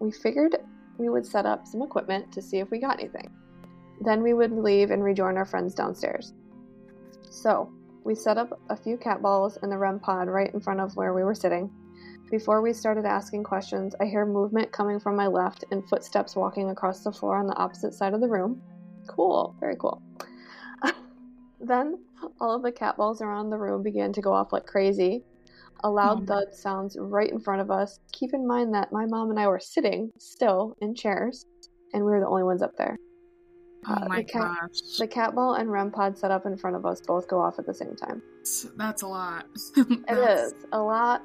[0.00, 0.56] We figured
[0.98, 3.30] we would set up some equipment to see if we got anything.
[4.00, 6.32] Then we would leave and rejoin our friends downstairs.
[7.30, 7.72] So,
[8.04, 10.96] we set up a few cat balls in the REM pod right in front of
[10.96, 11.70] where we were sitting.
[12.32, 16.70] Before we started asking questions, I hear movement coming from my left and footsteps walking
[16.70, 18.58] across the floor on the opposite side of the room.
[19.06, 20.00] Cool, very cool.
[21.60, 22.02] then
[22.40, 25.22] all of the cat balls around the room began to go off like crazy.
[25.84, 28.00] A loud thud sounds right in front of us.
[28.12, 31.44] Keep in mind that my mom and I were sitting still in chairs,
[31.92, 32.96] and we were the only ones up there.
[33.86, 34.96] Oh uh, my the cat, gosh.
[34.98, 37.58] The cat ball and REM pod set up in front of us both go off
[37.58, 38.22] at the same time.
[38.78, 39.44] That's a lot.
[39.76, 41.22] it is a lot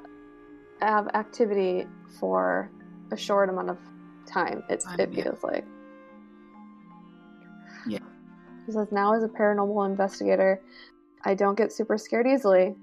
[0.80, 1.86] have activity
[2.18, 2.70] for
[3.10, 3.78] a short amount of
[4.26, 4.62] time.
[4.68, 5.64] It's it feels like.
[7.86, 8.00] Yeah.
[8.66, 10.60] He says now as a paranormal investigator,
[11.24, 12.74] I don't get super scared easily,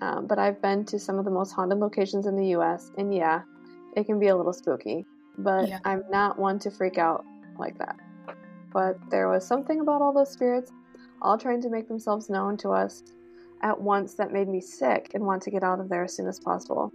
[0.00, 2.90] um, but I've been to some of the most haunted locations in the U.S.
[2.98, 3.42] and yeah,
[3.96, 5.06] it can be a little spooky.
[5.38, 5.78] But yeah.
[5.84, 7.24] I'm not one to freak out
[7.58, 7.96] like that.
[8.72, 10.70] But there was something about all those spirits,
[11.22, 13.02] all trying to make themselves known to us
[13.62, 16.26] at once that made me sick and want to get out of there as soon
[16.26, 16.92] as possible.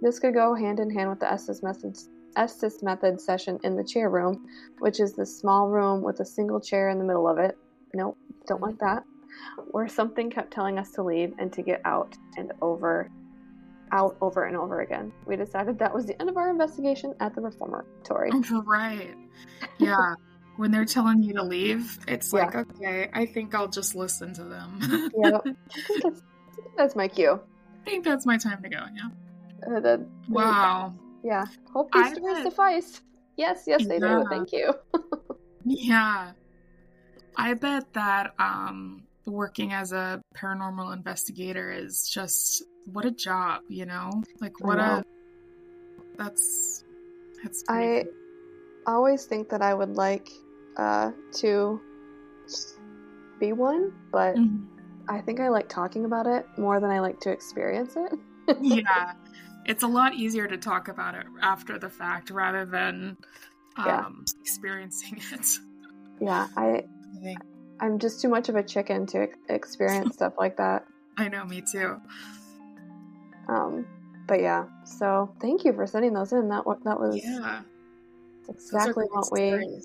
[0.00, 3.84] This could go hand in hand with the Estes methods Estes method session in the
[3.84, 4.46] chair room,
[4.78, 7.56] which is this small room with a single chair in the middle of it.
[7.94, 9.04] Nope, don't like that.
[9.70, 13.10] Where something kept telling us to leave and to get out and over,
[13.92, 15.12] out over and over again.
[15.26, 18.30] We decided that was the end of our investigation at the reformatory.
[18.50, 19.14] Right.
[19.78, 20.14] Yeah.
[20.56, 22.44] when they're telling you to leave, it's yeah.
[22.44, 25.12] like, okay, I think I'll just listen to them.
[25.16, 25.38] yeah.
[25.38, 26.22] I think that's,
[26.76, 27.40] that's my cue.
[27.86, 29.08] I think that's my time to go, yeah.
[29.64, 29.98] Uh,
[30.28, 30.94] wow.
[31.22, 31.44] Yeah.
[31.72, 33.00] Hope these stories suffice.
[33.36, 34.20] yes, yes, they Yeah.
[34.20, 34.26] do.
[34.30, 34.74] Thank you.
[35.68, 36.32] Yeah.
[37.36, 43.84] I bet that um working as a paranormal investigator is just what a job, you
[43.84, 44.22] know?
[44.40, 44.98] Like what know.
[44.98, 45.02] a
[46.16, 46.84] that's
[47.42, 48.04] that's I
[48.86, 50.30] always think that I would like
[50.76, 51.80] uh, to
[53.40, 54.66] be one, but Mhm.
[55.08, 58.12] I think I like talking about it more than I like to experience it.
[58.60, 59.12] yeah.
[59.66, 63.16] It's a lot easier to talk about it after the fact rather than
[63.76, 64.08] um Yeah.
[64.40, 65.58] experiencing it.
[66.20, 66.84] Yeah, I I
[67.22, 67.40] think
[67.80, 70.86] I'm just too much of a chicken to experience stuff like that.
[71.18, 72.00] I know me too.
[73.48, 73.86] Um,
[74.26, 76.48] but yeah, so thank you for sending those in.
[76.48, 77.62] That that was Yeah.
[78.48, 79.82] exactly what we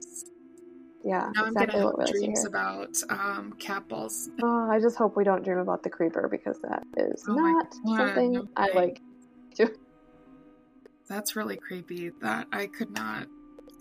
[1.04, 4.30] yeah Now I'm exactly gonna what have dreams about um cat balls.
[4.44, 7.66] Oh, I just hope we don't dream about the creeper because that is Oh not
[7.98, 9.02] something I like.
[11.08, 12.12] That's really creepy.
[12.22, 13.28] That I could not.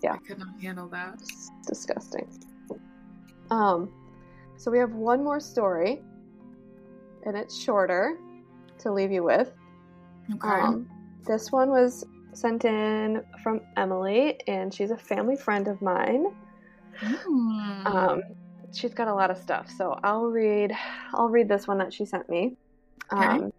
[0.03, 0.13] Yeah.
[0.13, 1.15] I could not handle that.
[1.21, 2.27] It's disgusting.
[3.51, 3.89] Um,
[4.57, 6.01] so we have one more story,
[7.25, 8.17] and it's shorter
[8.79, 9.51] to leave you with.
[10.35, 10.47] Okay.
[10.47, 10.89] Um,
[11.25, 16.27] this one was sent in from Emily, and she's a family friend of mine.
[16.97, 17.87] Hmm.
[17.87, 18.21] Um,
[18.73, 20.73] she's got a lot of stuff, so I'll read.
[21.13, 22.55] I'll read this one that she sent me.
[23.13, 23.25] Okay.
[23.25, 23.53] Um,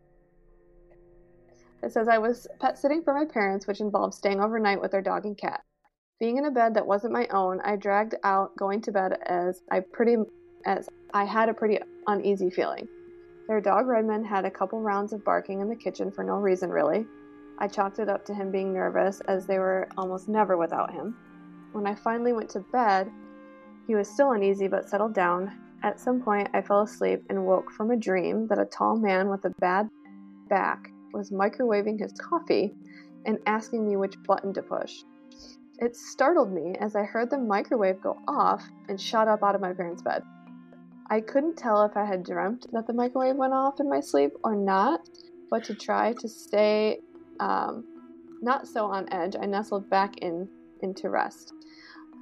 [1.83, 5.03] it says I was pet sitting for my parents, which involved staying overnight with their
[5.03, 5.63] dog and cat.
[6.21, 9.63] Being in a bed that wasn't my own, I dragged out going to bed as
[9.71, 10.17] I pretty
[10.65, 12.87] as I had a pretty uneasy feeling.
[13.49, 16.71] Their dog Redman had a couple rounds of barking in the kitchen for no reason
[16.71, 17.05] really.
[17.59, 21.17] I chalked it up to him being nervous as they were almost never without him.
[21.73, 23.11] When I finally went to bed,
[23.89, 25.59] he was still uneasy but settled down.
[25.83, 29.29] At some point, I fell asleep and woke from a dream that a tall man
[29.29, 29.89] with a bad
[30.49, 32.75] back was microwaving his coffee
[33.25, 35.03] and asking me which button to push.
[35.79, 39.61] It startled me as I heard the microwave go off and shot up out of
[39.61, 40.23] my parents' bed.
[41.11, 44.33] I couldn't tell if I had dreamt that the microwave went off in my sleep
[44.45, 45.09] or not,
[45.51, 47.01] but to try to stay
[47.41, 47.85] um,
[48.41, 50.49] not so on edge, I nestled back in
[50.81, 51.53] into rest.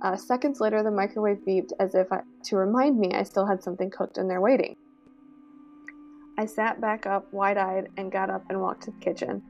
[0.03, 3.63] Uh, seconds later, the microwave beeped as if I, to remind me I still had
[3.63, 4.77] something cooked in there waiting.
[6.41, 9.43] I sat back up, wide eyed, and got up and walked to the kitchen.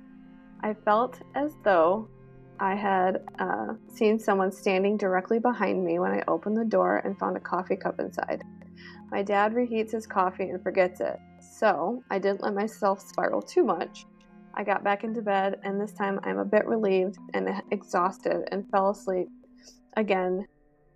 [0.60, 2.08] I felt as though
[2.58, 7.16] I had uh, seen someone standing directly behind me when I opened the door and
[7.16, 8.42] found a coffee cup inside.
[9.12, 11.20] My dad reheats his coffee and forgets it,
[11.58, 14.04] so I didn't let myself spiral too much.
[14.54, 18.68] I got back into bed, and this time I'm a bit relieved and exhausted and
[18.72, 19.28] fell asleep
[19.96, 20.44] again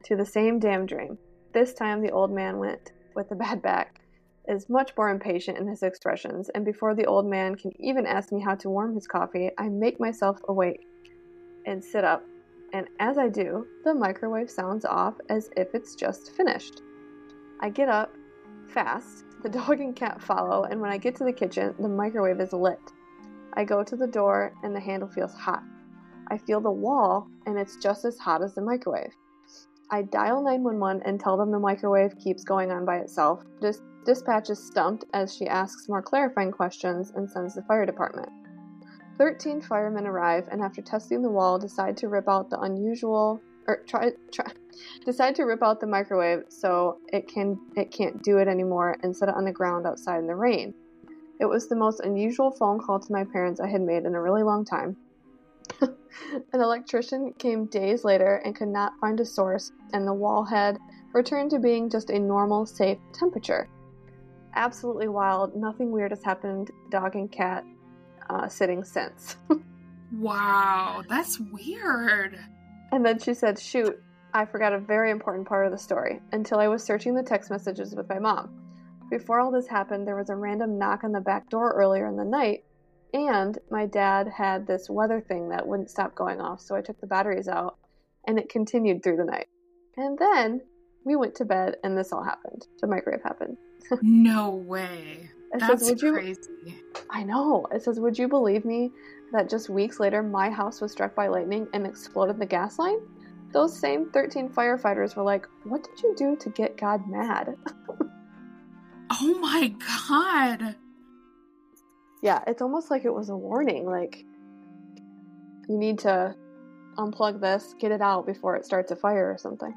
[0.07, 1.19] to the same damn dream.
[1.53, 4.01] This time the old man went with the bad back
[4.49, 8.33] is much more impatient in his expressions, and before the old man can even ask
[8.33, 10.87] me how to warm his coffee, I make myself awake
[11.67, 12.25] and sit up.
[12.73, 16.83] And as I do, the microwave sounds off as if it's just finished.
[17.61, 18.13] I get up
[18.69, 22.41] fast, the dog and cat follow, and when I get to the kitchen, the microwave
[22.41, 22.81] is lit.
[23.55, 25.63] I go to the door, and the handle feels hot.
[26.29, 29.15] I feel the wall, and it's just as hot as the microwave.
[29.91, 33.45] I dial 911 and tell them the microwave keeps going on by itself.
[33.61, 38.29] Dis- dispatch is stumped as she asks more clarifying questions and sends the fire department.
[39.19, 43.83] 13 firemen arrive and after testing the wall decide to rip out the unusual or
[43.87, 44.47] try, try
[45.05, 49.17] decide to rip out the microwave so it can it can't do it anymore and
[49.17, 50.75] set it on the ground outside in the rain.
[51.41, 54.21] It was the most unusual phone call to my parents I had made in a
[54.21, 54.97] really long time.
[55.81, 60.79] An electrician came days later and could not find a source, and the wall had
[61.13, 63.69] returned to being just a normal, safe temperature.
[64.55, 65.55] Absolutely wild.
[65.57, 67.65] Nothing weird has happened, dog and cat
[68.31, 69.37] uh, sitting since.
[70.13, 72.39] Wow, that's weird.
[72.93, 74.01] and then she said, Shoot,
[74.33, 77.51] I forgot a very important part of the story until I was searching the text
[77.51, 78.51] messages with my mom.
[79.11, 82.17] Before all this happened, there was a random knock on the back door earlier in
[82.17, 82.65] the night,
[83.13, 87.01] and my dad had this weather thing that wouldn't stop going off, so I took
[87.01, 87.77] the batteries out,
[88.27, 89.49] and it continued through the night.
[89.97, 90.61] And then
[91.05, 92.69] we went to bed, and this all happened.
[92.81, 93.57] The microwave happened.
[94.03, 95.31] No way.
[95.53, 96.83] It That's says, "Would you?" crazy.
[97.11, 97.67] I know.
[97.73, 98.93] It says, "Would you believe me
[99.33, 102.99] that just weeks later, my house was struck by lightning and exploded the gas line?"
[103.53, 107.57] Those same 13 firefighters were like, "What did you do to get God mad?"
[109.21, 110.77] Oh my god.
[112.23, 113.85] Yeah, it's almost like it was a warning.
[113.85, 114.25] Like,
[115.69, 116.35] you need to
[116.97, 119.73] unplug this, get it out before it starts a fire or something.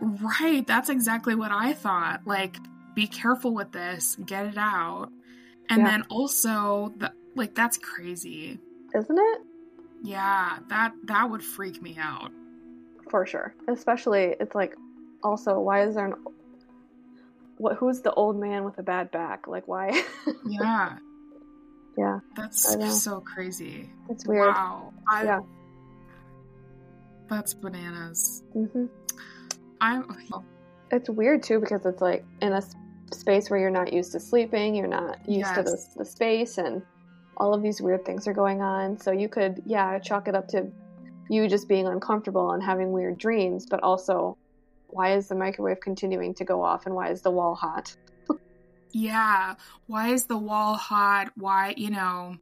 [0.00, 2.20] Right, that's exactly what I thought.
[2.26, 2.58] Like,
[2.96, 5.10] be careful with this, get it out.
[5.68, 5.90] And Yeah.
[5.90, 8.58] then also the like that's crazy.
[8.94, 9.40] Isn't it?
[10.02, 12.32] Yeah, that that would freak me out.
[13.10, 13.54] for sure.
[13.68, 14.74] Especially, it's like,
[15.22, 16.14] also, why is there an
[17.58, 17.76] what?
[17.76, 19.46] Who's the old man with a bad back?
[19.46, 20.02] Like, why?
[20.48, 20.98] Yeah.
[21.96, 23.90] yeah, That's so crazy.
[24.10, 24.54] it's weird.
[24.54, 24.92] Wow.
[25.08, 25.40] I, Yeah.
[27.28, 28.42] That's bananas.
[28.52, 28.86] hmm
[29.80, 30.04] I'm
[30.90, 32.62] It's weird too because it's like in a
[33.26, 36.80] space where you're not used to sleeping, you're not used to the, the space, and
[37.36, 38.96] all of these weird things are going on.
[39.00, 40.70] So you could, yeah, chalk it up to
[41.28, 44.38] you just being uncomfortable and having weird dreams, but also,
[44.86, 47.96] why is the microwave continuing to go off and why is the wall hot?
[48.92, 49.56] yeah.
[49.88, 51.32] Why is the wall hot?
[51.36, 52.36] Why, you know,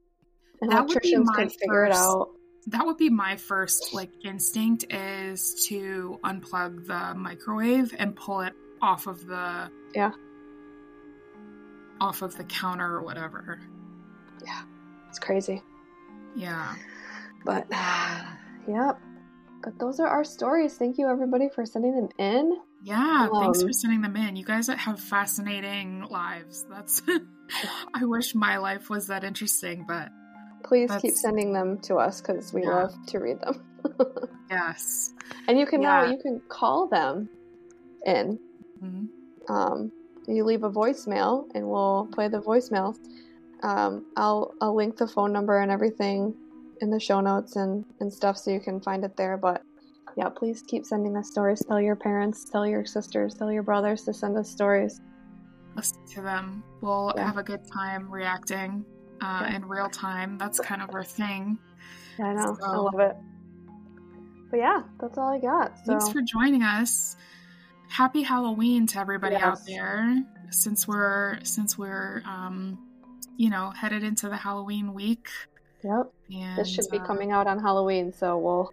[0.61, 2.28] That would be Electricians my can figure it first- out.
[2.66, 8.53] that would be my first like instinct is to unplug the microwave and pull it
[8.82, 10.11] off of the Yeah.
[12.05, 13.61] Off of the counter or whatever.
[14.45, 14.63] Yeah,
[15.09, 15.63] it's crazy.
[16.37, 16.75] Yeah.
[17.45, 17.67] But,
[18.69, 19.01] yep.
[19.63, 20.77] But those are our stories.
[20.77, 22.57] Thank you, everybody, for sending them in.
[22.83, 24.37] Yeah, thanks Um, for sending them in.
[24.37, 26.67] You guys have fascinating lives.
[26.69, 27.01] That's
[27.95, 30.11] I wish my life was that interesting, but
[30.65, 32.75] Please keep sending them to us because we Yeah.
[32.75, 33.63] love to read them.
[34.51, 35.13] yes.
[35.49, 37.29] and you can now you can call them
[38.05, 38.39] in.
[38.83, 39.09] Mhm.
[39.49, 39.93] Um,
[40.27, 42.97] you leave a voicemail, and we'll play the voicemail.
[43.62, 46.35] Um, I'll I'll link the phone number and everything
[46.81, 49.37] in the show notes and and stuff, so you can find it there.
[49.37, 49.62] But
[50.16, 51.62] yeah, please keep sending us stories.
[51.66, 55.01] Tell your parents, tell your sisters, tell your brothers to send us stories.
[55.77, 56.62] Listen to them.
[56.83, 57.27] We'll Yeah.
[57.27, 58.85] have a good time reacting
[59.20, 59.57] uh, Yeah.
[59.57, 60.39] in real time.
[60.39, 61.59] That's kind of our thing.
[62.18, 62.57] Yeah, I know.
[62.62, 63.16] I love it.
[64.51, 65.77] But yeah, that's all I got.
[65.79, 67.16] So Thanks for joining us.
[67.95, 70.20] Happy Halloween to everybody out there.
[70.51, 72.76] Since we're since we're um,
[73.36, 75.28] you know headed into the Halloween week,
[75.84, 78.72] yep, and this should be uh, coming out on Halloween, so we'll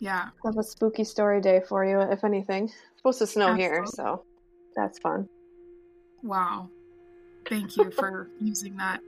[0.00, 2.64] Yeah, have a spooky story day for you, if anything.
[2.64, 4.24] It's supposed to snow here, so
[4.74, 5.28] that's fun.
[6.22, 6.70] wow.
[7.46, 9.00] Thank you for using that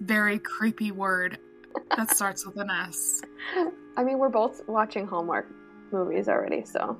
[0.00, 1.38] very creepy word
[1.96, 3.22] that starts with an S.
[3.96, 5.46] I mean, we're both watching Hallmark
[5.92, 6.96] movies already, so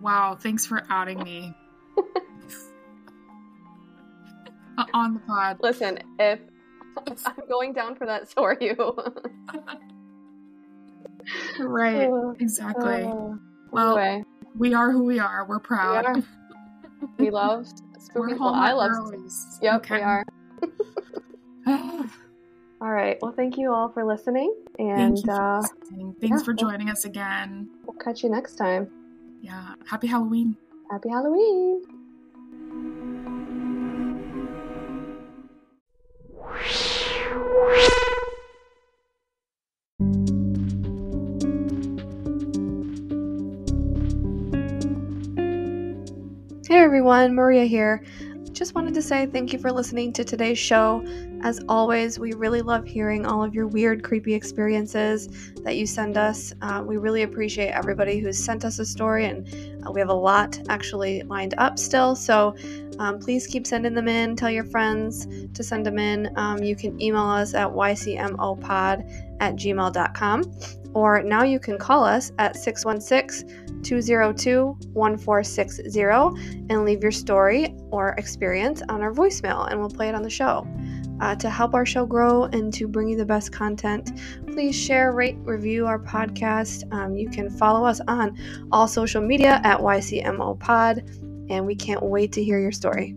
[0.00, 1.54] Wow, thanks for outing me.
[4.76, 5.58] Uh, On the pod.
[5.62, 6.40] listen, if
[7.26, 8.74] I'm going down for that, so are you.
[11.60, 13.04] Right, Uh, exactly.
[13.04, 13.36] uh,
[13.70, 14.24] Well, anyway,
[14.58, 15.44] we are who we are.
[15.48, 16.04] We're we proud.
[16.06, 16.16] are.
[17.18, 17.68] We love
[18.00, 18.32] spooky.
[18.32, 18.90] We're Well, I love.
[18.90, 19.60] girlies.
[19.62, 19.96] Yep, Okay.
[19.98, 20.24] we are.
[22.80, 23.16] All right.
[23.22, 26.16] Well, thank you all for listening, and Thank for uh, listening.
[26.20, 27.70] Thanks yeah, for well- joining us again.
[27.86, 28.90] we'll catch you next time.
[29.44, 29.74] Yeah.
[29.84, 30.56] Happy Halloween.
[30.90, 31.82] Happy Halloween!
[46.66, 48.02] Hey everyone, Maria here.
[48.54, 51.04] Just wanted to say thank you for listening to today's show.
[51.42, 55.28] As always, we really love hearing all of your weird, creepy experiences
[55.64, 56.54] that you send us.
[56.62, 60.14] Uh, we really appreciate everybody who's sent us a story, and uh, we have a
[60.14, 62.14] lot actually lined up still.
[62.14, 62.54] So
[63.00, 64.36] um, please keep sending them in.
[64.36, 66.32] Tell your friends to send them in.
[66.36, 70.54] Um, you can email us at ycmopod at gmail.com,
[70.94, 76.02] or now you can call us at 616 202 1460
[76.70, 80.30] and leave your story or experience on our voicemail, and we'll play it on the
[80.30, 80.66] show.
[81.20, 85.12] Uh, to help our show grow and to bring you the best content, please share,
[85.12, 86.92] rate, review our podcast.
[86.92, 88.36] Um, you can follow us on
[88.72, 91.04] all social media at YCMO Pod,
[91.50, 93.14] and we can't wait to hear your story.